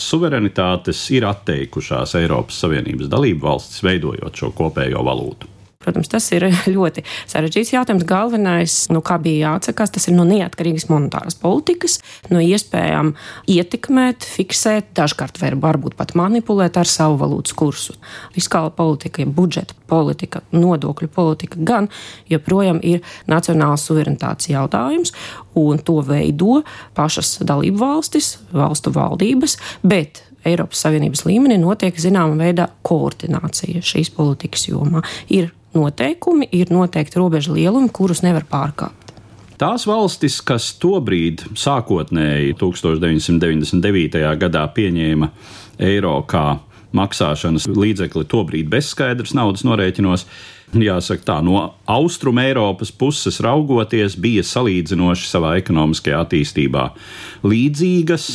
suverenitātes 0.00 1.04
ir 1.14 1.26
atteikušās 1.28 2.16
Eiropas 2.18 2.58
Savienības 2.64 3.10
dalību 3.12 3.46
valstis, 3.46 3.82
veidojot 3.86 4.42
šo 4.42 4.50
kopējo 4.56 5.04
valūtu. 5.06 5.59
Protams, 5.80 6.10
tas 6.12 6.26
ir 6.36 6.44
ļoti 6.76 7.00
sarežģīts 7.24 7.70
jautājums. 7.72 8.04
Galvenais, 8.04 8.74
nu, 8.92 9.00
kā 9.00 9.14
bija 9.22 9.46
jāatsakās, 9.46 9.88
tas 9.94 10.10
ir 10.10 10.12
no 10.12 10.26
neatkarīgas 10.28 10.90
monetāras 10.90 11.38
politikas, 11.40 11.94
no 12.28 12.42
iespējām 12.44 13.14
ietekmēt, 13.48 14.26
fiksēt, 14.28 14.90
dažkārt 14.98 15.40
varbūt 15.40 15.94
pat 15.96 16.12
manipulēt 16.20 16.76
ar 16.76 16.90
savu 16.90 17.16
valūtas 17.22 17.56
kursu. 17.56 17.96
Fiskāla 18.34 18.68
politika, 18.76 19.24
budžeta 19.24 19.72
politika, 19.88 20.42
nodokļu 20.52 21.08
politika 21.14 21.56
gan 21.70 21.88
joprojām 22.28 22.82
ir 22.84 23.00
nacionāls 23.32 23.86
suverenitātes 23.88 24.50
jautājums, 24.52 25.14
un 25.56 25.80
to 25.80 26.02
veido 26.04 26.58
pašas 26.92 27.38
dalību 27.40 27.80
valstis, 27.80 28.34
valstu 28.52 28.92
valdības, 28.92 29.56
bet 29.80 30.26
Eiropas 30.44 30.84
Savienības 30.84 31.24
līmenī 31.24 31.56
notiek 31.60 31.96
zināma 32.00 32.36
veida 32.36 32.68
koordinācija 32.84 33.80
šīs 33.84 34.12
politikas 34.16 34.68
jomā. 34.68 35.00
Ir 35.32 35.48
noteikumi, 35.74 36.48
ir 36.52 36.72
noteikti 36.74 37.20
robežu 37.20 37.54
lielumi, 37.56 37.90
kurus 37.92 38.24
nevar 38.26 38.46
pārkāpt. 38.50 39.14
Tās 39.60 39.84
valstis, 39.84 40.38
kas 40.40 40.70
tobrīd, 40.80 41.44
sākotnēji 41.58 42.54
1999. 42.56 44.22
gadā 44.40 44.62
pieņēma 44.72 45.28
eiro 45.84 46.14
kā 46.28 46.46
maksāšanas 46.96 47.68
līdzekli, 47.68 48.24
tobrīd 48.30 48.70
bezskaidrs 48.72 49.34
naudas 49.36 49.66
norēķinos, 49.68 50.24
jāsaka 50.80 51.26
tā, 51.26 51.38
no 51.44 51.60
austrumu 51.90 52.42
Eiropas 52.42 52.90
puses 52.94 53.40
raugoties, 53.44 54.16
bija 54.16 54.42
salīdzinoši 54.46 55.28
savā 55.28 55.56
ekonomiskajā 55.60 56.24
attīstībā 56.24 56.86
līdzīgas 57.44 58.30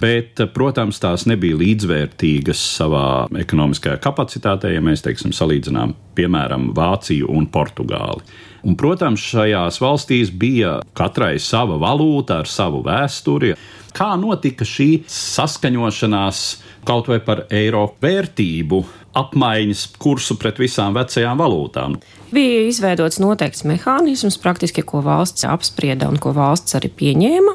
bet, 0.00 0.40
protams, 0.54 1.00
tās 1.02 1.26
nebija 1.28 1.58
līdzvērtīgas 1.58 2.60
savā 2.78 3.06
ekonomiskajā 3.42 3.98
kapacitātē, 4.04 4.72
ja 4.74 4.82
mēs 4.84 5.04
teiksim, 5.04 5.34
salīdzinām, 5.36 5.94
piemēram, 6.18 6.70
Vāciju 6.76 7.30
un 7.34 7.48
Portugāli. 7.52 8.24
Un, 8.66 8.74
protams, 8.78 9.22
šajās 9.22 9.78
valstīs 9.82 10.32
bija 10.34 10.78
katrai 10.98 11.36
sava 11.42 11.78
valūta 11.80 12.42
ar 12.42 12.50
savu 12.50 12.82
vēsturi. 12.86 13.54
Kā 13.94 14.12
notika 14.20 14.66
šī 14.66 15.04
saskaņošanās 15.10 16.42
kaut 16.88 17.10
vai 17.10 17.20
par 17.24 17.46
eiro 17.54 17.86
vērtību, 18.02 18.82
apmaiņas 19.18 19.84
kursu 19.98 20.38
pret 20.40 20.60
visām 20.62 20.96
vecajām 20.98 21.38
valūtām? 21.40 21.98
Bija 22.28 22.66
izveidots 22.68 23.16
noteikts 23.22 23.62
mehānisms, 23.64 24.36
praktiski, 24.42 24.82
ko 24.84 25.00
valsts 25.00 25.46
apsprieda 25.48 26.10
un 26.10 26.18
ko 26.20 26.34
valsts 26.36 26.76
arī 26.76 26.90
pieņēma. 26.92 27.54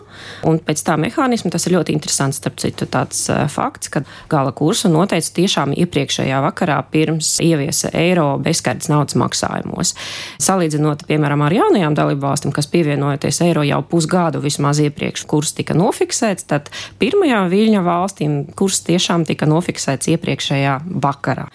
Un 0.50 0.58
pēc 0.66 0.82
tā 0.88 0.96
mehānisma 0.98 1.52
tas 1.54 1.68
ir 1.68 1.76
ļoti 1.76 1.94
interesants, 1.94 2.40
starp 2.42 2.58
citu, 2.62 2.88
tāds 2.90 3.20
uh, 3.30 3.44
fakts, 3.54 3.92
ka 3.94 4.02
gala 4.32 4.50
kursu 4.56 4.90
noteica 4.90 5.30
tiešām 5.38 5.76
iepriekšējā 5.78 6.40
vakarā 6.48 6.80
pirms 6.90 7.36
ieviesa 7.46 7.92
eiro 7.94 8.26
bezskaidrs 8.42 8.90
naudas 8.90 9.18
maksājumos. 9.22 9.94
Salīdzinot, 10.42 11.06
piemēram, 11.10 11.46
ar 11.46 11.54
jaunajām 11.54 12.00
dalību 12.00 12.26
valstīm, 12.26 12.56
kas 12.56 12.70
pievienojoties 12.74 13.44
eiro 13.46 13.62
jau 13.68 13.84
pusgadu 13.94 14.42
vismaz 14.42 14.82
iepriekš, 14.82 15.28
kurs 15.30 15.54
tika 15.54 15.78
nofiksēts, 15.78 16.48
tad 16.50 16.74
pirmajā 17.02 17.44
viļņa 17.54 17.84
valstīm 17.86 18.40
kurs 18.58 18.82
tiešām 18.90 19.28
tika 19.30 19.46
nofiksēts 19.50 20.10
iepriekšējā 20.16 20.80
vakarā. 21.06 21.46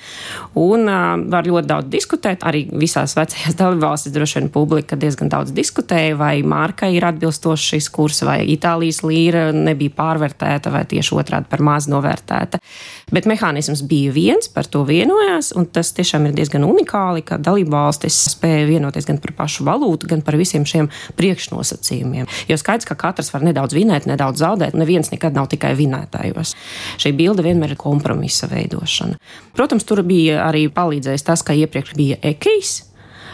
Un 0.55 0.87
uh, 0.87 1.19
var 1.35 1.51
ļoti 1.51 1.73
daudz 1.75 1.93
diskutēt 1.99 2.47
arī 2.47 2.69
visās 2.71 3.08
tās 3.09 3.17
vecajās 3.17 3.57
dalībvalstis 3.63 4.13
droši 4.13 4.39
vien 4.41 4.51
publika 4.53 4.97
diezgan 4.97 5.31
daudz 5.33 5.53
diskutēja, 5.57 6.17
vai 6.19 6.43
Marka 6.43 6.89
ir 6.93 7.07
atbilstošs 7.09 7.73
šis 7.73 7.89
kurs, 7.93 8.23
vai 8.27 8.43
Itālijas 8.53 9.03
līra 9.07 9.49
nebija 9.53 9.95
pārvērtēta, 9.97 10.73
vai 10.73 10.85
tieši 10.89 11.17
otrādi 11.17 11.49
par 11.49 11.63
maz 11.65 11.89
novērtēta. 11.89 12.61
Bet 13.13 13.29
mehānisms 13.29 13.83
bija 13.89 14.13
viens, 14.13 14.51
par 14.53 14.69
to 14.69 14.85
vienojās, 14.89 15.53
un 15.57 15.67
tas 15.67 15.93
tiešām 15.97 16.29
ir 16.29 16.37
diezgan 16.37 16.67
unikāli, 16.69 17.25
ka 17.25 17.39
dalībvalstis 17.41 18.19
spēja 18.35 18.67
vienoties 18.69 19.09
gan 19.09 19.21
par 19.23 19.33
pašu 19.39 19.65
valūtu, 19.69 20.11
gan 20.11 20.23
par 20.25 20.37
visiem 20.37 20.67
šiem 20.69 20.91
priekšnosacījumiem. 21.17 22.29
Jo 22.51 22.59
skaidrs, 22.61 22.89
ka 22.89 22.99
katrs 22.99 23.33
var 23.33 23.47
nedaudz 23.47 23.77
vinēt, 23.77 24.09
nedaudz 24.11 24.43
zaudēt, 24.43 24.77
neviens 24.77 25.13
nekad 25.15 25.37
nav 25.39 25.49
tikai 25.53 25.73
vinētājos. 25.79 26.55
Šī 27.01 27.15
bilde 27.17 27.47
vienmēr 27.47 27.73
ir 27.73 27.81
kompromisa 27.81 28.51
veidošana. 28.51 29.17
Protams, 29.57 29.89
tur 29.89 30.05
bija 30.07 30.45
arī 30.45 30.67
palīdzējis 30.73 31.27
tas, 31.31 31.45
ka 31.47 31.57
iepriekš 31.57 31.97
bija 31.97 32.21
ekijs, 32.29 32.77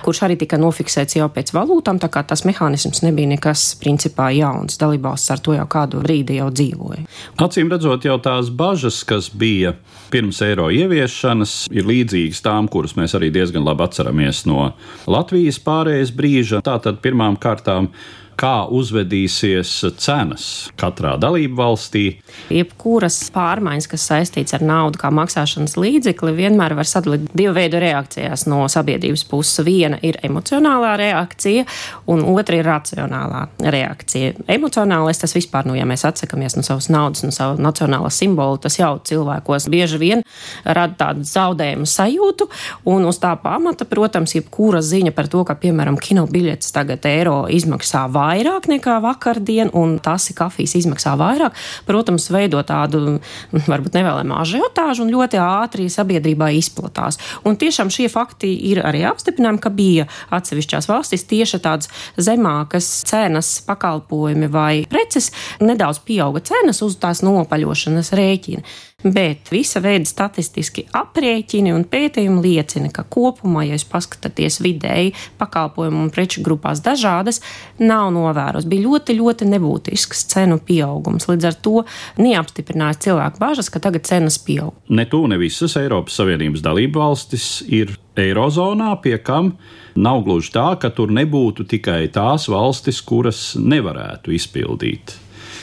kurš 0.04 0.22
arī 0.26 0.36
tika 0.40 0.58
nofiksēts 0.60 1.18
jau 1.18 1.28
pēc 1.32 1.52
valūtām, 1.56 2.00
tā 2.02 2.10
kā 2.12 2.24
tas 2.28 2.44
mehānisms 2.48 3.02
nebija 3.06 3.32
nekas 3.34 3.66
principā 3.80 4.30
jauns. 4.36 4.78
Dalībvalsts 4.80 5.32
ar 5.34 5.42
to 5.44 5.56
jau 5.56 5.66
kādu 5.70 6.02
brīdi 6.04 6.38
jau 6.40 6.50
dzīvoja. 6.54 7.06
Acīm 7.44 7.72
redzot, 7.72 8.04
jau 8.06 8.18
tās 8.22 8.50
bažas, 8.54 9.02
kas 9.08 9.30
bija 9.32 9.74
pirms 10.12 10.40
eiro 10.46 10.68
ieviešanas, 10.70 11.54
ir 11.74 11.88
līdzīgas 11.88 12.42
tām, 12.44 12.68
kuras 12.70 12.94
mēs 12.98 13.16
arī 13.18 13.32
diezgan 13.34 13.64
labi 13.66 13.86
atceramies 13.86 14.44
no 14.50 14.72
Latvijas 15.10 15.58
pārējais 15.64 16.12
brīža. 16.14 16.62
Tātad 16.64 17.00
pirmām 17.04 17.40
kārtām 17.40 17.90
kā 18.38 18.66
uzvedīsies 18.70 19.72
cenas 20.00 20.46
katrā 20.80 21.14
dalību 21.20 21.58
valstī. 21.58 22.04
Jebkuras 22.52 23.16
pārmaiņas, 23.34 23.88
kas 23.90 24.06
saistīts 24.10 24.56
ar 24.56 24.64
naudu 24.66 25.00
kā 25.00 25.10
maksāšanas 25.14 25.76
līdzekli, 25.78 26.34
vienmēr 26.36 26.74
var 26.78 26.88
sadalīt 26.88 27.30
divu 27.36 27.54
veidu 27.56 27.80
reakcijās 27.82 28.46
no 28.50 28.64
sabiedrības 28.70 29.24
puses. 29.30 29.62
Viena 29.64 29.98
ir 30.02 30.18
emocionālā 30.26 30.94
reakcija, 31.00 31.64
un 32.10 32.24
otra 32.34 32.58
ir 32.58 32.68
racionālā 32.68 33.44
reakcija. 33.62 34.34
Emocionālais 34.50 35.20
tas 35.20 35.34
vispār, 35.36 35.68
nu, 35.68 35.76
ja 35.78 35.86
mēs 35.88 36.04
atsakāmies 36.08 36.58
no 36.58 36.64
savas 36.66 36.90
naudas, 36.92 37.24
no 37.24 37.32
savu 37.34 37.60
nacionālā 37.62 38.10
simbolu, 38.12 38.60
tas 38.62 38.78
jau 38.80 38.96
cilvēkos 39.04 39.68
bieži 39.72 40.00
vien 40.02 40.24
rada 40.64 40.98
tādu 40.98 41.24
zaudējumu 41.28 41.88
sajūtu, 41.88 42.48
un 42.90 43.08
uz 43.08 43.20
tā 43.22 43.34
pamata, 43.40 43.86
protams, 43.88 44.34
jebkura 44.36 44.82
ziņa 44.84 45.14
par 45.16 45.30
to, 45.32 45.44
ka, 45.46 45.56
piemēram, 45.60 45.98
kino 46.00 46.26
biļetes 46.30 46.74
tagad 46.74 47.06
eiro 47.08 47.44
izmaksā 47.52 48.04
vairāk, 48.12 48.23
vairāk 48.24 48.68
nekā 48.70 48.98
vakardien, 49.04 49.70
un 49.76 49.98
tas 50.02 50.28
ir 50.30 50.38
kafijas 50.38 50.76
izmaksā 50.80 51.14
vairāk, 51.20 51.56
protams, 51.88 52.28
veido 52.32 52.62
tādu 52.66 53.18
varbūt 53.52 53.96
nevēlamu 53.98 54.36
ažiotāžu 54.40 55.04
un 55.04 55.12
ļoti 55.14 55.40
ātri 55.42 55.88
sabiedrībā 55.92 56.50
izplatās. 56.58 57.20
Un 57.44 57.58
tiešām 57.60 57.92
šie 57.92 58.08
fakti 58.12 58.52
ir 58.70 58.82
arī 58.84 59.04
apstiprinājumi, 59.08 59.62
ka 59.62 59.72
bija 59.74 60.08
atsevišķās 60.34 60.88
valstīs 60.90 61.26
tieši 61.30 61.62
tādas 61.64 61.90
zemākas 62.16 62.88
cenas 63.08 63.56
pakalpojumi 63.66 64.50
vai 64.52 64.72
preces, 64.90 65.30
nedaudz 65.64 66.02
pieauga 66.06 66.42
cenas 66.44 66.82
uz 66.84 66.98
tās 67.02 67.24
nopaļošanas 67.26 68.12
rēķina. 68.16 68.64
Bet 69.04 69.50
visa 69.52 69.82
veida 69.84 70.08
statistiski 70.08 70.86
aprēķini 70.96 71.74
un 71.76 71.82
pētījumi 71.84 72.40
liecina, 72.40 72.88
ka 72.88 73.02
kopumā, 73.04 73.66
ja 73.66 73.76
jūs 73.76 73.84
paskatāties 73.90 74.62
vidēji 74.64 75.12
pakalpojumu 75.36 76.06
un 76.06 76.12
preču 76.14 76.40
grupās 76.44 76.80
dažādas, 76.84 77.42
nav 77.82 78.08
novērots. 78.16 78.64
Bija 78.70 78.86
ļoti, 78.86 79.18
ļoti 79.18 79.48
nebūtisks 79.50 80.24
cenu 80.32 80.56
pieaugums. 80.64 81.28
Līdz 81.28 81.48
ar 81.50 81.58
to 81.66 81.82
neapstiprinājās 82.16 83.02
cilvēku 83.04 83.42
bažas, 83.42 83.68
ka 83.68 83.82
tagad 83.84 84.08
cenas 84.08 84.38
pieaug. 84.40 84.72
Ne 84.88 85.04
tu, 85.10 85.20
ne 85.28 85.36
visas 85.42 85.76
Eiropas 85.76 86.16
Savienības 86.16 86.64
dalību 86.64 87.02
valstis 87.04 87.48
ir 87.68 87.92
Eirozonā, 88.16 88.94
pie 89.04 89.18
kam 89.20 89.52
nav 90.00 90.22
gluži 90.24 90.54
tā, 90.54 90.70
ka 90.80 90.88
tur 90.96 91.12
nebūtu 91.12 91.68
tikai 91.68 92.06
tās 92.14 92.48
valstis, 92.48 93.02
kuras 93.04 93.50
nevarētu 93.60 94.32
izpildīt 94.32 95.18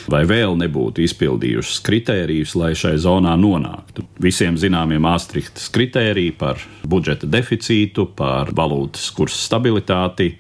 vai 0.10 0.24
vēl 0.30 0.58
nebūtu 0.62 1.04
izpildījušas 1.06 1.82
kritērijus, 1.86 2.56
lai 2.60 2.72
šai 2.78 2.96
zonā 3.02 3.36
nonāktu. 3.40 4.06
Visiem 4.22 4.58
zināmie 4.62 5.00
Maastrichtas 5.02 5.70
kritēriji 5.74 6.36
par 6.40 6.62
budžeta 6.88 7.30
deficītu, 7.30 8.08
par 8.16 8.54
valūtas 8.58 9.10
kursa 9.16 9.42
stabilitāti 9.50 10.34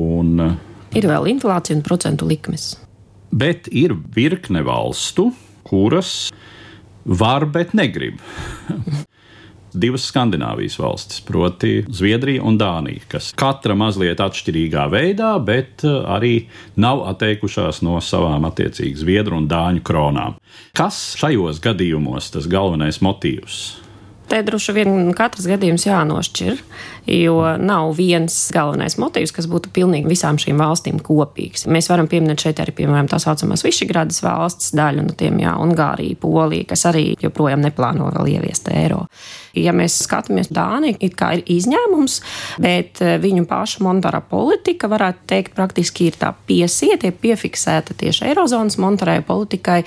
un 0.00 0.38
Ir 0.94 1.08
vēl 1.10 1.26
inflācija 1.32 1.74
un 1.74 1.82
procentu 1.82 2.26
likmes. 2.30 2.76
Bet 3.34 3.66
ir 3.74 3.96
virkne 4.14 4.62
valstu, 4.62 5.32
kuras 5.66 6.30
var, 7.04 7.48
bet 7.50 7.74
negrib. 7.74 8.20
Divas 9.74 10.04
Skandināvijas 10.06 10.76
valstis, 10.78 11.20
proti, 11.26 11.80
Zviedrija 11.90 12.44
un 12.46 12.54
Dānija, 12.60 13.02
kas 13.10 13.32
katra 13.34 13.74
mazliet 13.74 14.22
atšķirīgā 14.22 14.86
veidā, 14.92 15.32
bet 15.42 15.82
eh, 15.82 15.96
arī 16.14 16.34
nav 16.78 17.02
atteikušās 17.10 17.82
no 17.82 17.98
savām 17.98 18.46
attiecīgi 18.46 19.02
Zviedru 19.02 19.40
un 19.42 19.48
Dāņu 19.50 19.82
kronām. 19.86 20.38
Kas 20.78 21.00
šajos 21.18 21.58
gadījumos 21.64 22.30
tas 22.36 22.46
galvenais 22.50 23.02
motīvs? 23.02 23.64
Te 24.28 24.40
droši 24.40 24.72
vien 24.72 25.10
katrs 25.16 25.44
gadījums 25.50 25.84
jānošķir, 25.84 26.60
jo 27.12 27.36
nav 27.60 27.90
viens 27.98 28.32
galvenais 28.54 28.96
motīvs, 28.96 29.34
kas 29.36 29.48
būtu 29.50 29.68
pilnīgi 29.76 30.08
visām 30.08 30.38
šīm 30.40 30.62
valstīm 30.62 31.00
kopīgs. 31.04 31.66
Mēs 31.68 31.90
varam 31.92 32.08
pieminēt 32.08 32.46
šeit 32.46 32.62
arī, 32.64 32.72
piemēram, 32.78 33.10
tā 33.12 33.20
saucamās 33.20 33.66
Višigrādas 33.66 34.22
valsts 34.24 34.72
daļu 34.76 35.04
no 35.04 35.16
tiem, 35.18 35.36
jā, 35.44 35.52
Ungārija, 35.60 36.16
Polija, 36.22 36.70
kas 36.72 36.86
arī 36.88 37.10
joprojām 37.20 37.60
neplāno 37.66 38.08
vēl 38.14 38.38
ieviest 38.38 38.70
eiro. 38.72 39.02
Ja 39.54 39.74
mēs 39.76 39.98
skatāmies 40.06 40.48
Dāniju, 40.54 40.96
it 41.04 41.14
kā 41.18 41.34
ir 41.36 41.44
izņēmums, 41.54 42.16
bet 42.64 43.04
eh, 43.04 43.18
viņu 43.22 43.44
pašu 43.50 43.84
monetārā 43.84 44.22
politika, 44.24 44.88
varētu 44.90 45.28
teikt, 45.30 45.54
praktiski 45.54 46.08
ir 46.08 46.18
tā 46.18 46.32
piesieta, 46.48 47.12
piefiksēta 47.12 47.94
tieši 48.00 48.30
Eirozonas 48.32 48.80
monetārajai 48.82 49.22
politikai, 49.28 49.78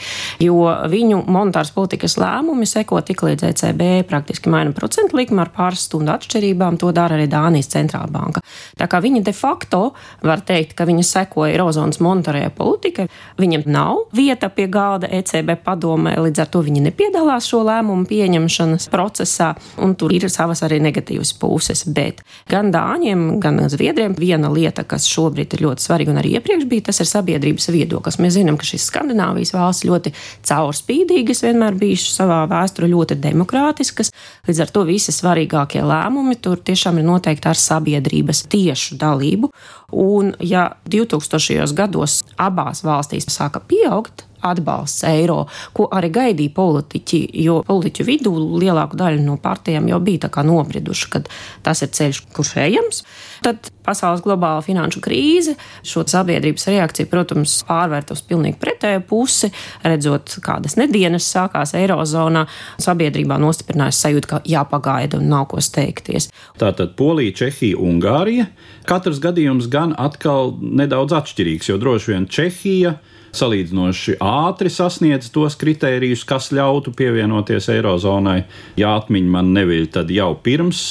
jo 0.45 0.69
viņu 0.93 1.26
monetāras 1.26 1.73
politikas 1.76 2.19
lēmumi 2.21 2.69
seko 2.69 3.02
tik 3.04 3.26
līdz 3.28 3.50
ECB 3.50 3.84
praktiski 4.08 4.27
maina 4.52 4.74
procentu 4.76 5.18
likmi 5.18 5.42
ar 5.44 5.52
pāris 5.56 5.86
stundu 5.88 6.13
atšķirībām. 6.13 6.78
To 6.82 6.92
dara 6.96 7.18
arī 7.18 7.28
Dānijas 7.32 7.72
centrāla 7.74 8.10
banka. 8.12 8.44
Tā 8.78 8.88
kā 8.90 9.02
viņi 9.04 9.24
de 9.26 9.34
facto 9.36 9.94
var 10.26 10.42
teikt, 10.46 10.76
ka 10.78 10.86
viņi 10.88 11.06
seko 11.06 11.48
Eirozonas 11.48 12.02
monetārajai 12.04 12.52
politikai, 12.56 13.08
viņiem 13.40 13.66
nav 13.72 14.08
vieta 14.16 14.50
pie 14.54 14.68
galda 14.72 15.10
ECB 15.20 15.58
padomē, 15.66 16.16
līdz 16.22 16.44
ar 16.44 16.52
to 16.54 16.62
viņi 16.66 16.84
nepiedalās 16.88 17.48
šo 17.50 17.63
lēmumu 17.68 18.08
pieņemšanas 18.10 18.90
procesā 18.94 19.54
un 19.84 19.96
tur 19.98 20.13
ir 20.16 20.28
savas 20.32 20.63
arī 20.66 20.80
negatīvas 20.84 21.34
puses. 21.40 21.84
Bet 21.88 22.24
gan 22.52 22.72
dāņiem, 22.74 23.40
gan 23.44 23.62
zviedriem 23.72 24.16
viena 24.18 24.52
lieta, 24.54 24.86
kas 24.88 25.08
šobrīd 25.10 25.58
ir 25.58 25.66
ļoti 25.68 25.88
svarīga 25.88 26.13
un 26.13 26.22
arī 26.22 26.36
iepriekš 26.38 26.68
bija, 26.70 26.88
tas 26.90 27.02
ir 27.04 27.10
sabiedrības 27.10 27.70
viedoklis. 27.74 28.20
Mēs 28.22 28.38
zinām, 28.38 28.60
ka 28.60 28.68
šīs 28.68 28.88
Skandināvijas 28.92 29.54
valsts 29.56 29.88
ļoti 29.88 30.13
caurspīdīgas, 30.48 31.44
vienmēr 31.46 31.78
bijušas 31.80 32.22
savā 32.22 32.44
vēsturē 32.52 32.90
ļoti 32.92 33.20
demokrātiskas. 33.24 34.12
Līdz 34.48 34.62
ar 34.64 34.72
to 34.74 34.84
visi 34.88 35.14
svarīgākie 35.16 35.82
lēmumi 35.84 36.38
tur 36.42 36.62
tiešām 36.64 37.02
ir 37.02 37.08
noteikti 37.08 37.50
ar 37.52 37.60
sabiedrības 37.60 38.46
tiešu 38.52 38.98
dalību. 39.02 39.52
Un 39.92 40.34
ja 40.40 40.70
2000. 40.88 41.68
gados 41.78 42.24
abās 42.38 42.84
valstīs 42.88 43.30
sāka 43.32 43.64
pieaugt 43.64 44.26
atbalsts 44.50 45.06
eiro, 45.08 45.44
ko 45.74 45.88
arī 45.94 46.12
gaidīja 46.14 46.56
politiķi, 46.58 47.22
jo 47.44 47.62
politiķu 47.68 48.08
vidū 48.08 48.34
lielāku 48.62 49.00
daļu 49.00 49.24
no 49.26 49.38
partijām 49.42 49.90
jau 49.92 50.00
bija 50.04 50.32
nobrieduši, 50.48 51.10
ka 51.14 51.24
tas 51.66 51.84
ir 51.84 51.92
ceļš, 51.94 52.24
kurš 52.36 52.56
ejams. 52.64 53.04
Tad 53.46 53.70
pasaules 53.86 54.24
globāla 54.26 54.64
finanšu 54.66 55.02
krīze 55.04 55.56
šo 55.88 56.04
sabiedrības 56.10 56.68
reakciju, 56.72 57.10
protams, 57.12 57.56
pārvērt 57.68 58.12
uz 58.16 58.24
pilnīgi 58.28 58.60
pretēju 58.62 59.04
pusi, 59.08 59.52
redzot, 59.86 60.38
kādas 60.44 60.78
nedēļas 60.80 61.30
sākās 61.36 61.76
Eirozonā, 61.78 62.46
sabiedrībā 62.84 63.40
nostiprinājās 63.42 64.02
sajūta, 64.04 64.32
ka 64.32 64.42
jāpagaida 64.48 65.22
un 65.22 65.30
nav 65.32 65.48
ko 65.52 65.64
steigties. 65.64 66.32
Tātad 66.60 66.96
Polija, 67.00 67.36
Čehija, 67.44 67.78
Ungārija. 67.80 68.50
Katrs 68.88 69.22
gadījums 69.24 69.70
gan 69.72 69.94
atkal 69.98 70.56
nedaudz 70.62 71.16
atšķirīgs, 71.22 71.72
jo 71.72 71.80
droši 71.82 72.14
vien 72.14 72.28
Čehija 72.32 72.98
salīdzinoši 73.38 74.17
ātri 74.23 74.71
sasniedz 74.73 75.30
tos 75.34 75.58
kritērijus, 75.60 76.26
kas 76.28 76.52
ļautu 76.56 76.93
pievienoties 76.97 77.69
Eirozonai. 77.73 78.41
Ja 78.80 78.95
atmiņa 78.97 79.34
man 79.38 79.54
neviļ, 79.56 79.91
tad 79.97 80.13
jau 80.13 80.34
pirms 80.43 80.84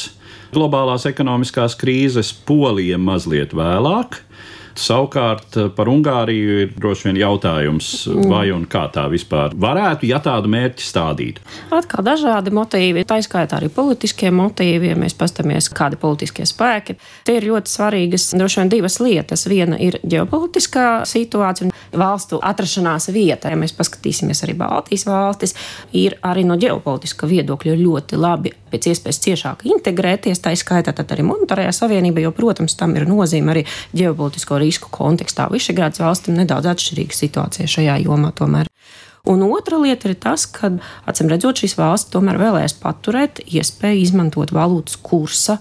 globālās 0.54 1.06
ekonomiskās 1.08 1.76
krīzes, 1.78 2.32
Polija 2.46 2.98
mazliet 3.02 3.54
vēlāk. 3.56 4.22
Savukārt 4.76 5.56
eh, 5.56 5.68
par 5.72 5.88
Ungāriju 5.90 6.58
ir 6.62 6.74
droši 6.76 7.08
vien 7.08 7.20
jautājums, 7.20 7.90
vai 8.28 8.50
un 8.54 8.66
kā 8.70 8.86
tā 8.92 9.06
vispār 9.12 9.54
varētu, 9.56 10.08
ja 10.10 10.20
tādu 10.22 10.50
mērķi 10.52 10.84
stādītu. 10.84 11.44
Atkal 11.74 12.04
dažādi 12.06 12.52
motīvi, 12.54 13.06
tā 13.08 13.18
izskaitā 13.22 13.60
arī 13.60 13.70
politiskie 13.72 14.30
motīvi, 14.34 14.92
ja 14.92 14.98
mēs 14.98 15.16
pastamies, 15.18 15.70
kādi 15.72 15.98
politiskie 16.00 16.46
spēki. 16.48 16.98
Tie 17.26 17.38
ir 17.40 17.48
ļoti 17.50 17.72
svarīgas, 17.72 18.28
droši 18.36 18.62
vien 18.62 18.72
divas 18.76 19.00
lietas. 19.00 19.46
Viena 19.50 19.78
ir 19.80 19.98
ģeopolitiskā 20.04 21.06
situācija 21.08 21.68
un 21.68 21.74
valstu 21.96 22.40
atrašanās 22.42 23.10
vieta. 23.14 23.50
Ja 23.52 23.58
mēs 23.58 23.74
paskatīsimies 23.76 24.44
arī 24.44 24.56
Baltijas 24.58 25.06
valstis, 25.08 25.56
ir 25.96 26.18
arī 26.26 26.44
no 26.46 26.58
ģeopolitiska 26.60 27.28
viedokļa 27.30 27.76
ļoti 27.80 28.20
labi 28.20 28.52
pēc 28.70 28.90
iespējas 28.90 29.20
ciešāk 29.24 29.64
integrēties, 29.70 30.40
tā 30.42 30.52
izskaitā 30.56 30.94
arī 31.06 31.24
monetārajā 31.26 31.72
savienībā, 31.76 32.24
jo, 32.24 32.32
protams, 32.34 32.74
tam 32.78 32.96
ir 32.98 33.06
nozīme 33.08 33.54
arī 33.54 33.64
ģeopolitisko 33.96 34.58
risku 34.66 34.92
kontekstā. 34.92 35.48
Višegrāds 35.54 36.02
valstīm 36.02 36.36
nedaudz 36.42 36.68
atšķirīga 36.74 37.16
situācija 37.22 37.70
šajā 37.70 38.00
jomā 38.04 38.34
tomēr. 38.36 38.70
Un 39.26 39.42
otra 39.42 39.80
lieta 39.82 40.06
ir 40.10 40.14
tas, 40.22 40.44
ka, 40.46 40.70
acīm 41.10 41.30
redzot, 41.32 41.58
šīs 41.58 41.74
valsts 41.80 42.12
tomēr 42.12 42.38
vēlēs 42.38 42.76
paturēt 42.78 43.42
iespēju 43.46 44.04
izmantot 44.04 44.52
valūtas 44.54 45.00
kursa 45.02 45.58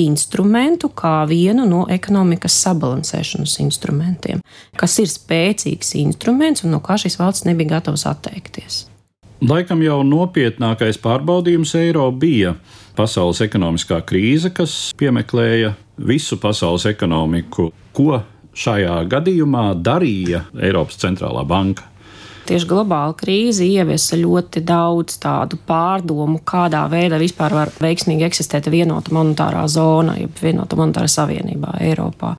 instrumentu 0.00 0.88
kā 0.94 1.24
vienu 1.28 1.66
no 1.68 1.82
ekonomikas 1.90 2.54
sabalansēšanas 2.64 3.58
instrumentiem, 3.64 4.44
kas 4.78 4.96
ir 5.02 5.10
spēcīgs 5.10 5.96
instruments 6.00 6.64
un 6.64 6.76
no 6.76 6.80
kā 6.84 6.96
šīs 7.00 7.18
valsts 7.20 7.48
nebija 7.48 7.76
gatavas 7.76 8.06
atteikties. 8.08 8.84
Laikam 9.40 9.80
jau 9.80 10.02
nopietnākais 10.04 11.00
pārbaudījums 11.00 11.72
eiro 11.80 12.06
bija 12.12 12.54
pasaules 12.96 13.40
ekonomiskā 13.40 14.02
krīze, 14.04 14.52
kas 14.52 14.92
piemeklēja 15.00 15.72
visu 15.96 16.36
pasaules 16.40 16.84
ekonomiku. 16.90 17.70
Ko 17.96 18.20
šajā 18.56 18.96
gadījumā 19.10 19.70
darīja 19.84 20.44
Eiropas 20.60 21.00
centrālā 21.02 21.44
banka? 21.48 21.86
Tieši 22.50 22.66
globāla 22.66 23.14
krīze 23.14 23.62
ieviesa 23.62 24.16
ļoti 24.18 24.62
daudz 24.66 25.20
tādu 25.22 25.58
pārdomu, 25.68 26.40
kādā 26.42 26.80
veidā 26.90 27.20
vispār 27.20 27.54
var 27.54 27.70
veiksmīgi 27.78 28.26
eksistēt 28.26 28.66
vienota 28.72 29.14
monetārā 29.14 29.66
zona, 29.70 30.16
jeb 30.18 30.34
vienota 30.42 30.78
monetārā 30.80 31.06
savienībā 31.12 31.76
Eiropā. 31.86 32.34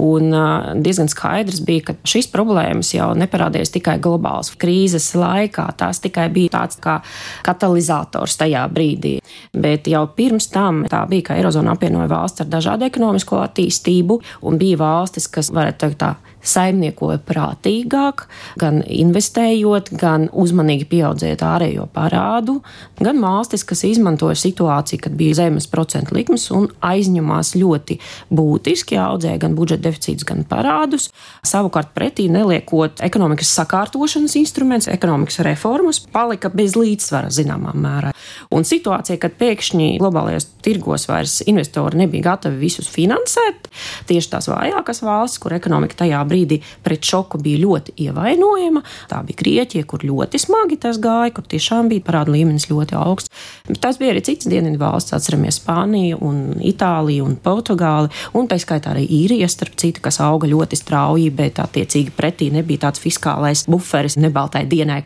Un 0.00 0.34
diezgan 0.82 1.08
skaidrs 1.10 1.60
bija, 1.66 1.88
ka 1.88 1.94
šīs 2.08 2.26
problēmas 2.32 2.90
jau 2.96 3.12
neparādījās 3.18 3.70
tikai 3.76 3.96
globālas 4.02 4.50
krīzes 4.58 5.12
laikā. 5.18 5.68
Tās 5.78 6.02
tikai 6.02 6.26
bija 6.34 6.56
tāds 6.56 6.80
kā 6.82 6.98
katalizators 7.46 8.38
tajā 8.40 8.64
brīdī. 8.74 9.16
Bet 9.54 9.86
jau 9.90 10.04
pirms 10.16 10.48
tam 10.50 10.82
tā 10.90 11.04
bija, 11.10 11.28
ka 11.28 11.38
Eirozona 11.38 11.76
apvienoja 11.76 12.10
valsts 12.10 12.42
ar 12.44 12.50
dažādu 12.50 12.88
ekonomisko 12.88 13.38
attīstību, 13.44 14.20
un 14.48 14.58
bija 14.58 14.80
valstis, 14.82 15.30
kas, 15.30 15.52
varētu 15.54 15.84
teikt, 15.84 16.00
tā 16.02 16.33
saimniekoja 16.44 17.20
prātīgāk, 17.24 18.26
gan 18.60 18.82
investējot, 18.84 19.90
gan 19.98 20.28
uzmanīgi 20.32 20.86
pieaudzējot 20.90 21.44
ārējo 21.48 21.86
parādu, 21.94 22.58
gan 23.00 23.20
valstis, 23.22 23.64
kas 23.66 23.84
izmantoja 23.88 24.36
situāciju, 24.38 25.02
kad 25.06 25.16
bija 25.18 25.38
zemes 25.40 25.68
procentu 25.70 26.16
likmes 26.16 26.46
un 26.54 26.68
aizņemās 26.84 27.54
ļoti 27.58 27.98
būtiski, 28.34 28.98
audzēja 29.00 29.40
gan 29.46 29.56
budžeta 29.58 29.88
deficītus, 29.88 30.26
gan 30.28 30.44
parādus. 30.48 31.10
Savukārt 31.46 31.94
pretī 31.96 32.28
neliekot 32.32 33.02
ekonomikas 33.04 33.52
sakārtošanas 33.58 34.36
instrumentus, 34.40 34.90
ekonomikas 34.92 35.40
reformas, 35.46 36.00
palika 36.12 36.52
bez 36.52 36.76
līdzsvara 36.78 37.32
zināmā 37.34 37.74
mērā. 37.74 38.14
Un 38.54 38.66
situācija, 38.66 39.18
kad 39.22 39.36
pēkšņi 39.40 39.94
globālajos 40.02 40.48
tirgos 40.64 41.08
vairs 41.08 41.40
investori 41.48 42.00
nebija 42.04 42.30
gatavi 42.30 42.60
visus 42.60 42.88
finansēt, 42.90 43.68
tieši 44.08 44.30
tās 44.32 44.48
vājākās 44.50 45.02
valstis, 45.04 45.40
kur 45.42 45.56
ekonomika 45.56 46.04
tajā 46.04 46.20
brīdī 46.28 46.33
brīdī 46.34 46.60
pret 46.84 47.06
šoku 47.06 47.38
bija 47.42 47.62
ļoti 47.62 47.94
ievainojama. 48.04 48.82
Tā 49.10 49.22
bija 49.26 49.40
Grieķija, 49.42 49.86
kur 49.88 50.04
ļoti 50.04 50.40
smagi 50.42 50.80
tas 50.82 50.98
gāja, 51.02 51.32
kur 51.36 51.46
tiešām 51.48 51.90
bija 51.92 52.04
parāda 52.04 52.34
līmenis 52.34 52.68
ļoti 52.70 52.98
augsts. 52.98 53.32
Bet 53.68 53.80
tas 53.84 54.00
bija 54.00 54.14
arī 54.14 54.24
cits 54.26 54.50
dienvidu 54.50 54.80
valsts, 54.82 55.14
atceramies 55.16 55.60
Spāniju, 55.60 56.18
un 56.24 56.42
Itāliju 56.64 57.28
un 57.28 57.36
Portugāli, 57.40 58.10
un 58.34 58.50
tā 58.50 58.58
skaitā 58.60 58.92
arī 58.94 59.06
īrija, 59.22 59.48
starp 59.50 59.78
citu, 59.80 60.02
kas 60.04 60.20
auga 60.24 60.50
ļoti 60.50 60.78
strauji, 60.80 61.30
bet 61.34 61.62
attiecīgi 61.62 62.14
pretī 62.16 62.50
nebija 62.54 62.88
tāds 62.88 63.02
fiskālais 63.02 63.66
buferis 63.70 64.18
nebaltai 64.20 64.64
dienai. 64.70 65.04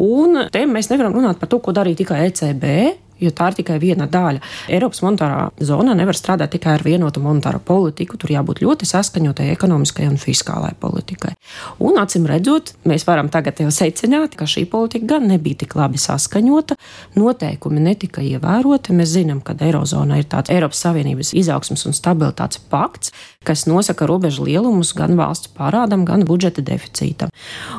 Un 0.00 0.46
te 0.52 0.66
mēs 0.68 0.92
nevaram 0.92 1.16
runāt 1.16 1.40
par 1.40 1.50
to, 1.50 1.62
ko 1.62 1.74
darīja 1.76 2.04
tikai 2.04 2.26
ECB 2.28 3.05
jo 3.20 3.30
tā 3.34 3.50
ir 3.50 3.58
tikai 3.60 3.78
viena 3.82 4.06
daļa. 4.10 4.42
Eiropas 4.72 5.02
monetārā 5.04 5.48
zona 5.64 5.94
nevar 5.98 6.16
strādāt 6.18 6.54
tikai 6.56 6.76
ar 6.76 6.84
vienotu 6.86 7.22
monetāro 7.24 7.60
politiku, 7.64 8.18
tur 8.20 8.32
jābūt 8.34 8.62
ļoti 8.64 8.88
saskaņotai 8.88 9.48
ekonomiskai 9.54 10.08
un 10.10 10.18
fiskālai 10.20 10.72
politikai. 10.80 11.34
Un, 11.78 11.98
acīm 12.02 12.26
redzot, 12.28 12.74
mēs 12.88 13.06
varam 13.08 13.30
tagad 13.32 13.60
jau 13.62 13.70
secināt, 13.74 14.36
ka 14.38 14.48
šī 14.48 14.66
politika 14.70 15.16
gan 15.16 15.28
nebija 15.30 15.62
tik 15.64 15.76
labi 15.78 16.00
saskaņota, 16.00 16.76
noteikumi 17.16 17.82
netika 17.88 18.24
ievēroti. 18.24 18.96
Mēs 18.96 19.14
zinām, 19.16 19.42
ka 19.44 19.56
Eirozona 19.66 20.20
ir 20.20 20.28
tāds 20.30 20.52
Eiropas 20.54 20.82
Savienības 20.84 21.32
izaugsmas 21.36 21.86
un 21.88 21.96
stabilitātes 21.96 22.60
pakts, 22.70 23.12
kas 23.46 23.64
nosaka 23.70 24.08
robežu 24.10 24.46
lielumus 24.48 24.92
gan 24.96 25.16
valsts 25.18 25.52
parādam, 25.56 26.04
gan 26.08 26.26
budžeta 26.26 26.64
deficītam. 26.66 27.32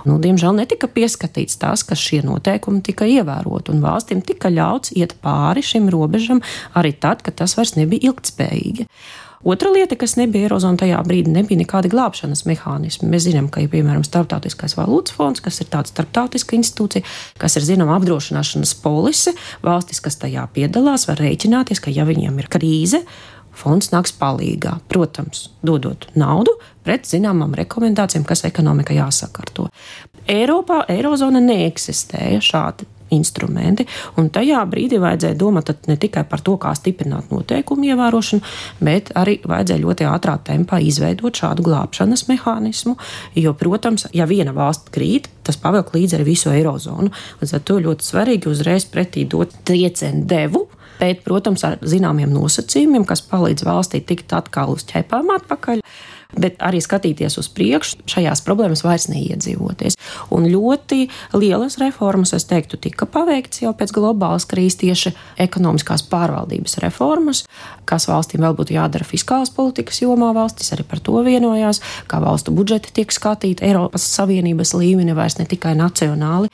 Nu, 0.08 0.18
diemžēl 0.24 0.56
netika 0.62 0.90
pieskatīts 0.92 1.60
tas, 1.62 1.84
ka 1.84 1.98
šie 2.00 2.24
noteikumi 2.26 2.84
tika 2.86 3.08
ievēroti 3.10 3.76
un 3.76 3.84
valstīm 3.84 4.24
tika 4.26 4.52
ļauts 4.54 4.96
iet 4.96 5.18
pāri 5.24 5.66
šim 5.66 5.92
robežam 5.94 6.44
arī 6.78 6.96
tad, 6.96 7.24
kad 7.26 7.38
tas 7.44 7.58
vairs 7.60 7.76
nebija 7.78 8.12
ilgtspējīgi. 8.12 8.88
Otra 9.44 9.70
lieta, 9.70 9.94
kas 9.96 10.16
nebija 10.18 10.48
Eirozonā 10.48 10.82
tajā 10.82 10.98
brīdī, 11.06 11.30
nebija 11.30 11.62
nekādi 11.62 11.92
glābšanas 11.94 12.42
mehānismi. 12.50 13.10
Mēs 13.12 13.28
zinām, 13.28 13.52
ka 13.54 13.62
ir 13.62 13.70
piemēram 13.70 14.02
Startautiskais 14.06 14.74
valūtas 14.80 15.14
fonds, 15.14 15.44
kas 15.46 15.62
ir 15.62 15.70
tāds 15.70 15.94
starptautiska 15.94 16.58
institūcija, 16.58 17.06
kas 17.38 17.60
ir 17.60 17.68
zināma 17.68 18.00
apdrošināšanas 18.00 18.74
polise. 18.82 19.36
Valstis, 19.64 20.02
kas 20.02 20.18
tajā 20.24 20.48
piedalās, 20.58 21.06
var 21.08 21.22
rēķināties, 21.22 21.84
ka 21.86 21.94
ja 21.94 22.08
viņiem 22.10 22.42
ir 22.42 22.50
krīze, 22.50 23.04
fonds 23.58 23.91
nāks 23.93 24.13
palīdzīgā. 24.20 24.78
Protams, 24.91 25.48
dodot 25.65 26.10
naudu 26.15 26.58
pret 26.86 27.10
zināmām 27.10 27.56
rekomendācijām, 27.58 28.26
kas 28.28 28.46
ekonomika 28.48 28.96
jāsakārto. 28.96 29.67
Eiropā, 30.28 30.84
Eirozona 30.91 31.41
neeksistēja 31.43 32.43
šādi 32.43 32.88
instrumenti. 33.15 33.86
Un 34.20 34.30
tajā 34.34 34.62
brīdī 34.70 35.00
vajadzēja 35.02 35.38
domāt 35.39 35.72
ne 35.88 35.98
tikai 36.00 36.24
par 36.28 36.41
to, 36.43 36.58
kā 36.62 36.74
stiprināt 36.76 37.32
noteikumu 37.32 37.88
ievērošanu, 37.91 38.43
bet 38.84 39.13
arī 39.20 39.38
vajadzēja 39.48 39.84
ļoti 39.84 40.08
ātrā 40.10 40.38
tempā 40.48 40.82
izveidot 40.84 41.39
šādu 41.41 41.65
glābšanas 41.67 42.28
mehānismu. 42.32 42.98
Jo, 43.39 43.56
protams, 43.58 44.08
ja 44.15 44.28
viena 44.30 44.56
valsts 44.56 44.91
krīt, 44.93 45.30
tas 45.48 45.60
pavelk 45.62 45.93
līdzi 45.96 46.20
arī 46.20 46.32
visu 46.34 46.52
eirozonu. 46.54 47.13
Līdz 47.41 47.56
ar 47.56 47.63
to 47.67 47.80
ļoti 47.84 48.12
svarīgi 48.12 48.52
uzreiz 48.52 48.88
pretī 48.91 49.28
dot 49.30 49.56
triecienu 49.67 50.28
devu. 50.28 50.67
Bet, 50.98 51.24
protams, 51.26 51.64
ar 51.68 51.78
zināmiem 51.86 52.32
nosacījumiem, 52.34 53.06
kas 53.08 53.22
palīdz 53.30 53.66
valstī 53.68 54.02
tikt 54.02 54.34
atkal 54.34 54.74
uz 54.74 54.86
ķepām 54.90 55.30
atpakaļ 55.36 55.84
bet 56.36 56.58
arī 56.63 56.82
skatīties 56.84 57.38
uz 57.40 57.48
priekšu, 57.54 58.04
šajās 58.10 58.42
problēmas 58.46 58.84
vairs 58.86 59.08
neiedzīvoties. 59.12 59.96
Un 60.34 60.48
ļoti 60.52 61.08
lielas 61.38 61.78
reformas, 61.82 62.34
es 62.36 62.48
teiktu, 62.50 62.80
tika 62.82 63.08
paveikts 63.10 63.63
jau 63.63 63.74
pēc 63.78 63.94
globālas 63.96 64.48
krīzes 64.50 64.80
tieši 64.82 65.13
ekonomiskās 65.48 66.04
pārvaldības 66.12 66.78
reformas, 66.84 67.44
kas 67.88 68.10
valstīm 68.10 68.44
vēl 68.44 68.58
būtu 68.58 68.76
jādara 68.76 69.08
fiskālās 69.08 69.54
politikas 69.56 70.02
jomā. 70.04 70.34
Valstis 70.36 70.74
arī 70.76 70.84
par 70.88 71.02
to 71.04 71.16
vienojās, 71.24 71.82
kā 72.12 72.20
valstu 72.24 72.52
budžeti 72.56 72.94
tiek 73.00 73.13
skatīti 73.13 73.66
Eiropas 73.68 74.06
Savienības 74.18 74.76
līmenī, 74.78 75.16
vairs 75.18 75.40
ne 75.40 75.48
tikai 75.48 75.74
nacionāli. 75.80 76.52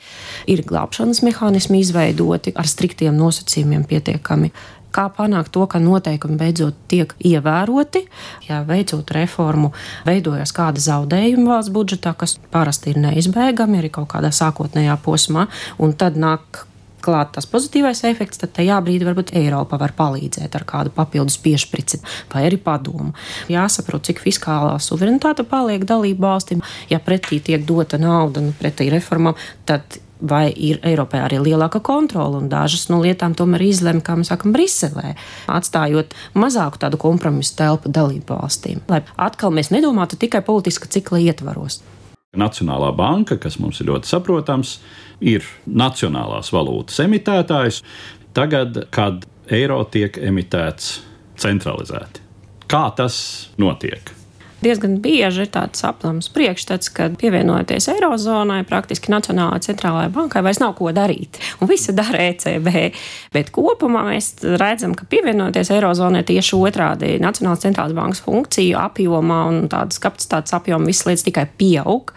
Ir 0.50 0.64
glābšanas 0.68 1.24
mehānismi 1.26 1.82
izveidoti 1.82 2.54
ar 2.54 2.70
striktiem 2.70 3.16
nosacījumiem 3.18 3.84
pietiekami 3.90 4.52
kā 4.94 5.08
panākt 5.14 5.52
to, 5.54 5.64
ka 5.70 5.80
noteikumi 5.82 6.38
beidzot 6.40 6.76
tiek 6.90 7.14
ievēroti. 7.18 8.04
Ja 8.48 8.62
veicot 8.68 9.10
reformu, 9.16 9.72
veidojas 10.06 10.54
kāda 10.56 10.82
zaudējuma 10.84 11.56
valsts 11.56 11.74
budžetā, 11.74 12.14
kas 12.18 12.38
parasti 12.54 12.94
ir 12.94 13.02
neizbēgami 13.04 13.82
arī 13.82 13.90
kaut 13.94 14.12
kādā 14.14 14.32
sākotnējā 14.34 14.96
posmā, 15.04 15.48
un 15.82 15.96
tad 15.98 16.20
nāk 16.20 16.64
klāt 17.04 17.34
tas 17.36 17.46
pozitīvais 17.50 18.00
efekts, 18.08 18.40
tad 18.40 18.54
tajā 18.56 18.78
brīdī 18.84 19.06
varbūt 19.08 19.34
Eiropa 19.36 19.78
var 19.80 19.92
palīdzēt 19.96 20.56
ar 20.56 20.64
kādu 20.68 20.92
papildus 20.94 21.36
piešprici 21.44 22.00
vai 22.32 22.46
arī 22.48 22.58
padomu. 22.64 23.12
Jāsaprot, 23.52 24.06
cik 24.08 24.22
fiskālā 24.24 24.78
suverenitāte 24.82 25.44
paliek 25.48 25.84
dalību 25.88 26.24
valstīm. 26.24 26.64
Ja 26.92 27.02
pretī 27.04 27.42
tiek 27.44 27.66
dota 27.68 28.00
nauda 28.00 28.44
nu, 28.44 28.54
pretī 28.60 28.88
reformām, 28.92 29.36
tad 29.68 30.00
vai 30.28 30.48
ir 30.56 30.80
Eiropā 30.86 31.24
arī 31.26 31.40
lielāka 31.42 31.80
kontrola, 31.84 32.40
un 32.40 32.48
dažas 32.52 32.88
no 32.90 33.00
lietām 33.02 33.36
tomēr 33.36 33.66
izlemj, 33.68 34.02
kā 34.06 34.16
mēs 34.18 34.32
sakām, 34.32 34.54
Briselē, 34.54 35.14
atstājot 35.50 36.14
mazāku 36.38 36.80
tādu 36.82 37.00
kompromisu 37.00 37.56
telpu 37.58 37.92
dalību 37.92 38.38
valstīm. 38.38 38.82
Lai 38.90 39.02
atkal 39.16 39.54
mēs 39.54 39.72
nedomātu 39.74 40.18
tikai 40.20 40.42
politiska 40.46 40.90
cikla 40.90 41.22
ietvaros. 41.28 41.82
Nacionālā 42.34 42.90
banka, 42.96 43.38
kas 43.38 43.60
mums 43.62 43.78
ir 43.80 43.92
ļoti 43.92 44.10
saprotams, 44.10 44.78
ir 45.22 45.46
nacionālās 45.70 46.50
valūtas 46.54 46.98
emitētājs. 47.04 47.84
Tagad, 48.34 48.88
kad 48.94 49.22
eiro 49.54 49.78
tiek 49.86 50.18
emitēts 50.18 50.98
centralizēti, 51.38 52.24
kā 52.70 52.88
tas 52.98 53.16
notiek? 53.60 54.23
Diezgan 54.62 54.98
bieži 55.04 55.44
ir 55.44 55.50
tāds 55.54 55.84
aplams 55.86 56.30
priekšstats, 56.34 56.90
ka 56.94 57.08
pievienojoties 57.18 57.88
Eirozonai, 57.94 58.62
praktiski 58.68 59.12
Nacionālajai 59.12 59.66
centrālajai 59.68 60.12
bankai 60.14 60.44
vairs 60.46 60.62
nav 60.62 60.76
ko 60.78 60.92
darīt. 60.94 61.40
Un 61.60 61.70
visu 61.70 61.94
dara 61.96 62.22
ECB. 62.30 62.70
Bet 63.34 63.52
kopumā 63.54 64.06
mēs 64.12 64.34
redzam, 64.60 64.96
ka 64.98 65.08
pievienojoties 65.10 65.74
Eirozonai 65.74 66.24
tieši 66.28 66.58
otrādi 66.58 67.14
Nacionālās 67.22 67.64
centrālās 67.66 67.96
bankas 67.96 68.24
funkciju 68.24 68.80
apjomā 68.80 69.44
un 69.50 69.62
tādas 69.72 70.02
kapacitātes 70.02 70.56
apjoma 70.56 70.90
visas 70.90 71.08
lietas 71.10 71.26
tikai 71.26 71.48
pieaug. 71.58 72.14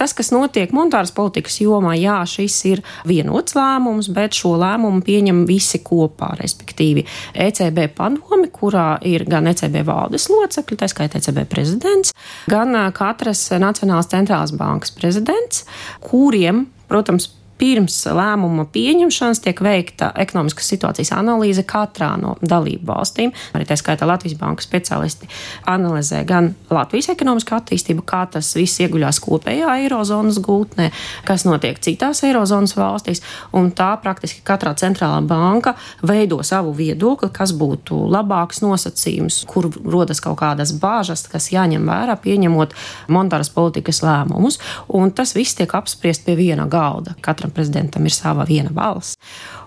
Tas, 0.00 0.14
kas 0.16 0.30
notiek 0.32 0.70
monetāras 0.72 1.10
politikas 1.12 1.58
jomā, 1.60 1.92
jā, 2.00 2.16
šis 2.24 2.54
ir 2.70 2.80
vienots 3.04 3.52
lēmums, 3.52 4.08
bet 4.16 4.38
šo 4.38 4.54
lēmumu 4.60 5.02
pieņem 5.04 5.42
visi 5.48 5.82
kopā, 5.84 6.30
respektīvi 6.40 7.04
ECB 7.36 7.82
padomi, 7.98 8.48
kurā 8.54 8.94
ir 9.04 9.26
gan 9.28 9.50
ECB 9.50 9.82
valdes 9.84 10.30
locekļi, 10.32 10.78
tā 10.80 10.88
skaitā 10.88 11.20
ECB 11.20 11.42
prezidents, 11.52 12.14
gan 12.48 12.72
katras 12.96 13.44
Nacionālās 13.60 14.08
centrālās 14.08 14.56
bankas 14.56 14.94
prezidents, 14.96 15.66
kuriem, 16.08 16.64
protams, 16.88 17.28
pirms 17.60 17.96
lēmuma 18.16 18.64
pieņemšanas 18.72 19.42
tiek 19.44 19.60
veikta 19.64 20.10
ekonomiskas 20.22 20.70
situācijas 20.72 21.12
analīze 21.12 21.64
katrā 21.68 22.14
no 22.20 22.36
dalību 22.40 22.88
valstīm. 22.88 23.34
Arī 23.56 23.66
tā 23.68 23.76
skaitā 23.76 24.08
Latvijas 24.08 24.38
bankas 24.40 24.68
speciālisti 24.68 25.28
analizē 25.68 26.22
gan 26.28 26.54
Latvijas 26.72 27.10
ekonomisko 27.12 27.58
attīstību, 27.58 28.04
kā 28.08 28.22
tas 28.32 28.48
viss 28.56 28.80
ieguļās 28.80 29.20
kopējā 29.24 29.74
eirozonas 29.84 30.40
gultnē, 30.44 30.88
kas 31.28 31.44
notiek 31.48 31.80
citās 31.84 32.24
eirozonas 32.24 32.76
valstīs, 32.78 33.20
un 33.56 33.70
tā 33.76 33.90
praktiski 34.00 34.44
katrā 34.46 34.72
centrālā 34.80 35.20
banka 35.26 35.74
veido 36.06 36.40
savu 36.46 36.72
viedokli, 36.76 37.28
kas 37.34 37.52
būtu 37.56 38.06
labāks 38.10 38.62
nosacījums, 38.64 39.42
kur 39.50 39.68
rodas 39.84 40.22
kaut 40.24 40.40
kādas 40.40 40.72
bāžas, 40.80 41.26
kas 41.28 41.50
jāņem 41.52 41.84
vērā, 41.90 42.16
pieņemot 42.24 42.74
monetāras 43.12 43.52
politikas 43.52 44.00
lēmumus, 44.06 44.60
un 44.96 45.12
tas 45.12 45.36
viss 45.36 45.58
tiek 45.58 45.76
apspriest 45.76 46.24
pie 46.24 46.38
viena 46.38 46.64
galda. 46.70 47.16
Katram 47.20 47.49
katram 47.50 47.54
prezidentam 47.54 48.06
ir 48.06 48.12
sava 48.12 48.44
viena 48.44 48.70
balss. 48.70 49.16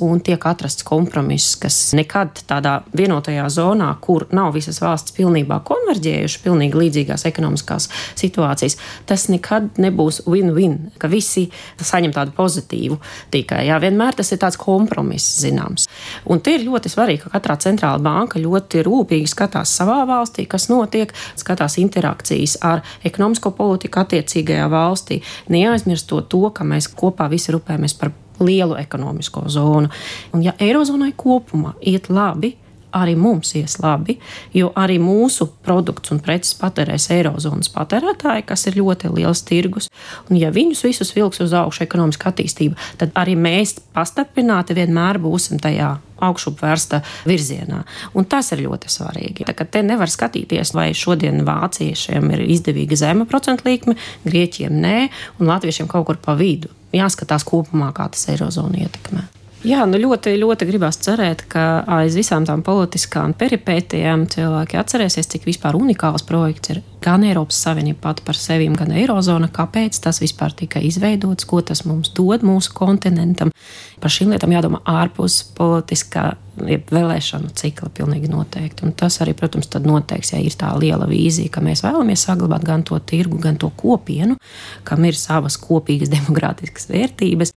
Un 0.01 0.19
tiek 0.19 0.43
atrasts 0.45 0.83
kompromiss, 0.83 1.55
kas 1.55 1.93
nekad 1.93 2.43
tādā 2.47 2.83
vienotajā 2.93 3.47
zonā, 3.49 3.95
kur 4.01 4.27
nav 4.31 4.53
visas 4.53 4.81
valsts 4.81 5.13
pilnībā 5.15 5.61
konverģējušas, 5.63 6.41
pilnīgi 6.43 6.79
līdzīgās 6.79 7.25
ekonomiskās 7.25 7.89
situācijas, 8.15 8.77
tas 9.05 9.27
nekad 9.29 9.77
nebūs 9.77 10.23
win-win, 10.25 10.91
ka 10.97 11.07
visi 11.07 11.49
saņem 11.79 12.13
tādu 12.13 12.33
pozitīvu 12.35 12.99
tikai. 13.31 13.67
Jā, 13.67 13.79
vienmēr 13.79 14.15
tas 14.15 14.31
ir 14.31 14.39
tāds 14.39 14.57
kompromiss 14.57 15.41
zināms. 15.43 15.87
Un 16.31 16.41
te 16.43 16.55
ir 16.57 16.65
ļoti 16.67 16.91
svarīgi, 16.91 17.23
ka 17.25 17.33
katrā 17.35 17.57
centrāla 17.61 18.01
banka 18.03 18.41
ļoti 18.41 18.83
rūpīgi 18.87 19.29
skatās 19.31 19.73
savā 19.77 20.01
valstī, 20.09 20.47
kas 20.49 20.69
notiek, 20.71 21.13
skatās 21.39 21.77
interakcijas 21.81 22.57
ar 22.61 22.83
ekonomisko 23.05 23.53
politiku 23.57 24.03
attiecīgajā 24.03 24.67
valstī, 24.71 25.21
neaizmirstot 25.53 26.29
to, 26.31 26.43
ka 26.55 26.67
mēs 26.67 26.89
kopā 26.91 27.29
visi 27.31 27.53
rūpējamies 27.55 27.97
par 27.99 28.13
lielu 28.43 28.77
ekonomisko 28.81 29.45
zonu. 29.47 29.91
Un 30.33 30.43
ja 30.45 30.55
Eirozonai 30.59 31.13
kopumā 31.17 31.75
iet 31.81 32.09
labi, 32.09 32.55
arī 32.93 33.15
mums 33.19 33.53
ies 33.59 33.77
labi, 33.83 34.17
jo 34.53 34.71
arī 34.79 34.99
mūsu 35.01 35.49
produkts 35.65 36.13
un 36.13 36.21
preces 36.23 36.55
patērēs 36.59 37.09
Eirozonas 37.15 37.71
patērētāji, 37.73 38.45
kas 38.49 38.67
ir 38.69 38.79
ļoti 38.79 39.11
liels 39.13 39.43
tirgus. 39.47 39.89
Un, 40.29 40.37
ja 40.39 40.53
viņus 40.53 40.85
visus 40.85 41.13
vilks 41.15 41.43
uz 41.43 41.53
augšu 41.57 41.85
ekonomiska 41.87 42.31
attīstība, 42.31 42.79
tad 43.01 43.13
arī 43.19 43.35
mēs 43.39 43.77
pastapināti 43.95 44.77
vienmēr 44.77 45.21
būsim 45.23 45.61
tajā 45.63 45.95
augšupvērsta 46.23 47.01
virzienā. 47.27 47.81
Un 48.15 48.27
tas 48.29 48.53
ir 48.55 48.63
ļoti 48.63 48.91
svarīgi. 48.91 49.47
Tā, 49.49 49.67
te 49.67 49.83
nevar 49.85 50.11
skatīties, 50.11 50.73
vai 50.77 50.91
šodien 50.97 51.43
vāciešiem 51.47 52.31
ir 52.35 52.45
izdevīga 52.55 52.99
zema 52.99 53.27
procentu 53.29 53.67
likme, 53.67 53.97
grieķiem 54.23 54.81
nē, 54.85 54.97
un 55.39 55.51
latviešiem 55.51 55.91
kaut 55.91 56.07
kur 56.09 56.21
pa 56.23 56.37
vidu. 56.39 56.71
Jāskatās 56.93 57.45
kopumā, 57.47 57.89
kā 57.95 58.07
tas 58.13 58.27
eirozonu 58.31 58.85
ietekmē. 58.85 59.42
Jā, 59.63 59.85
nu 59.87 59.95
ļoti, 59.95 60.33
ļoti 60.41 60.65
gribās 60.67 60.97
cerēt, 60.99 61.45
ka 61.47 61.85
aiz 62.01 62.17
visām 62.19 62.43
tām 62.43 62.59
politiskām 62.67 63.31
peripētijām 63.39 64.25
cilvēki 64.27 64.75
atcerēsies, 64.81 65.29
cik 65.31 65.47
vispār 65.47 65.77
unikāls 65.79 66.25
projekts 66.27 66.73
ir 66.73 66.81
gan 67.03 67.23
Eiropas 67.23 67.61
Savienība 67.63 68.09
pati 68.09 68.25
par 68.27 68.35
sevi, 68.35 68.67
gan 68.75 68.91
Eirozona, 68.91 69.47
kāpēc 69.47 70.01
tas 70.03 70.19
vispār 70.19 70.51
tika 70.59 70.83
izveidots, 70.83 71.47
ko 71.47 71.61
tas 71.63 71.85
mums 71.87 72.11
dod 72.11 72.43
mūsu 72.43 72.75
kontinentam. 72.75 73.55
Par 74.03 74.11
šīm 74.11 74.35
lietām 74.35 74.51
jādomā 74.51 74.83
ārpus 74.83 75.39
politiskā 75.55 76.33
vēlēšanu 76.59 77.55
cikla 77.55 77.87
pilnīgi 77.95 78.35
noteikti. 78.35 78.83
Un 78.83 78.91
tas 78.99 79.21
arī, 79.23 79.31
protams, 79.31 79.71
noteiks, 79.79 80.35
ja 80.35 80.43
ir 80.43 80.59
tā 80.59 80.75
liela 80.75 81.07
vīzija, 81.07 81.55
ka 81.55 81.63
mēs 81.63 81.87
vēlamies 81.87 82.27
saglabāt 82.27 82.67
gan 82.67 82.83
to 82.83 82.99
tirgu, 82.99 83.39
gan 83.39 83.55
to 83.55 83.71
kopienu, 83.79 84.35
kam 84.83 85.07
ir 85.07 85.15
savas 85.15 85.55
kopīgas 85.55 86.11
demokrātiskas 86.17 86.91
vērtības. 86.91 87.55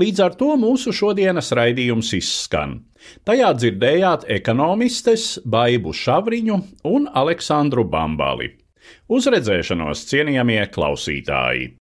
Līdz 0.00 0.20
ar 0.24 0.36
to 0.38 0.54
mūsu 0.56 0.94
šodienas 0.96 1.50
raidījums 1.56 2.14
izskan. 2.16 2.78
Tajā 3.28 3.50
dzirdējāt 3.58 4.24
ekonomistes 4.32 5.26
Baibu 5.44 5.92
Šavriņu 5.96 6.56
un 6.88 7.08
Aleksandru 7.22 7.84
Bambali. 7.84 8.54
Uz 9.12 9.28
redzēšanos, 9.34 10.06
cienījamie 10.08 10.62
klausītāji! 10.72 11.74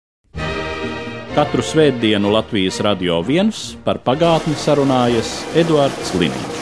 Katru 1.36 1.60
svētdienu 1.60 2.32
Latvijas 2.32 2.80
radio 2.86 3.20
viens 3.20 3.74
par 3.84 4.00
pagātni 4.06 4.56
sarunājas 4.56 5.42
Eduards 5.60 6.14
Liniņš. 6.16 6.55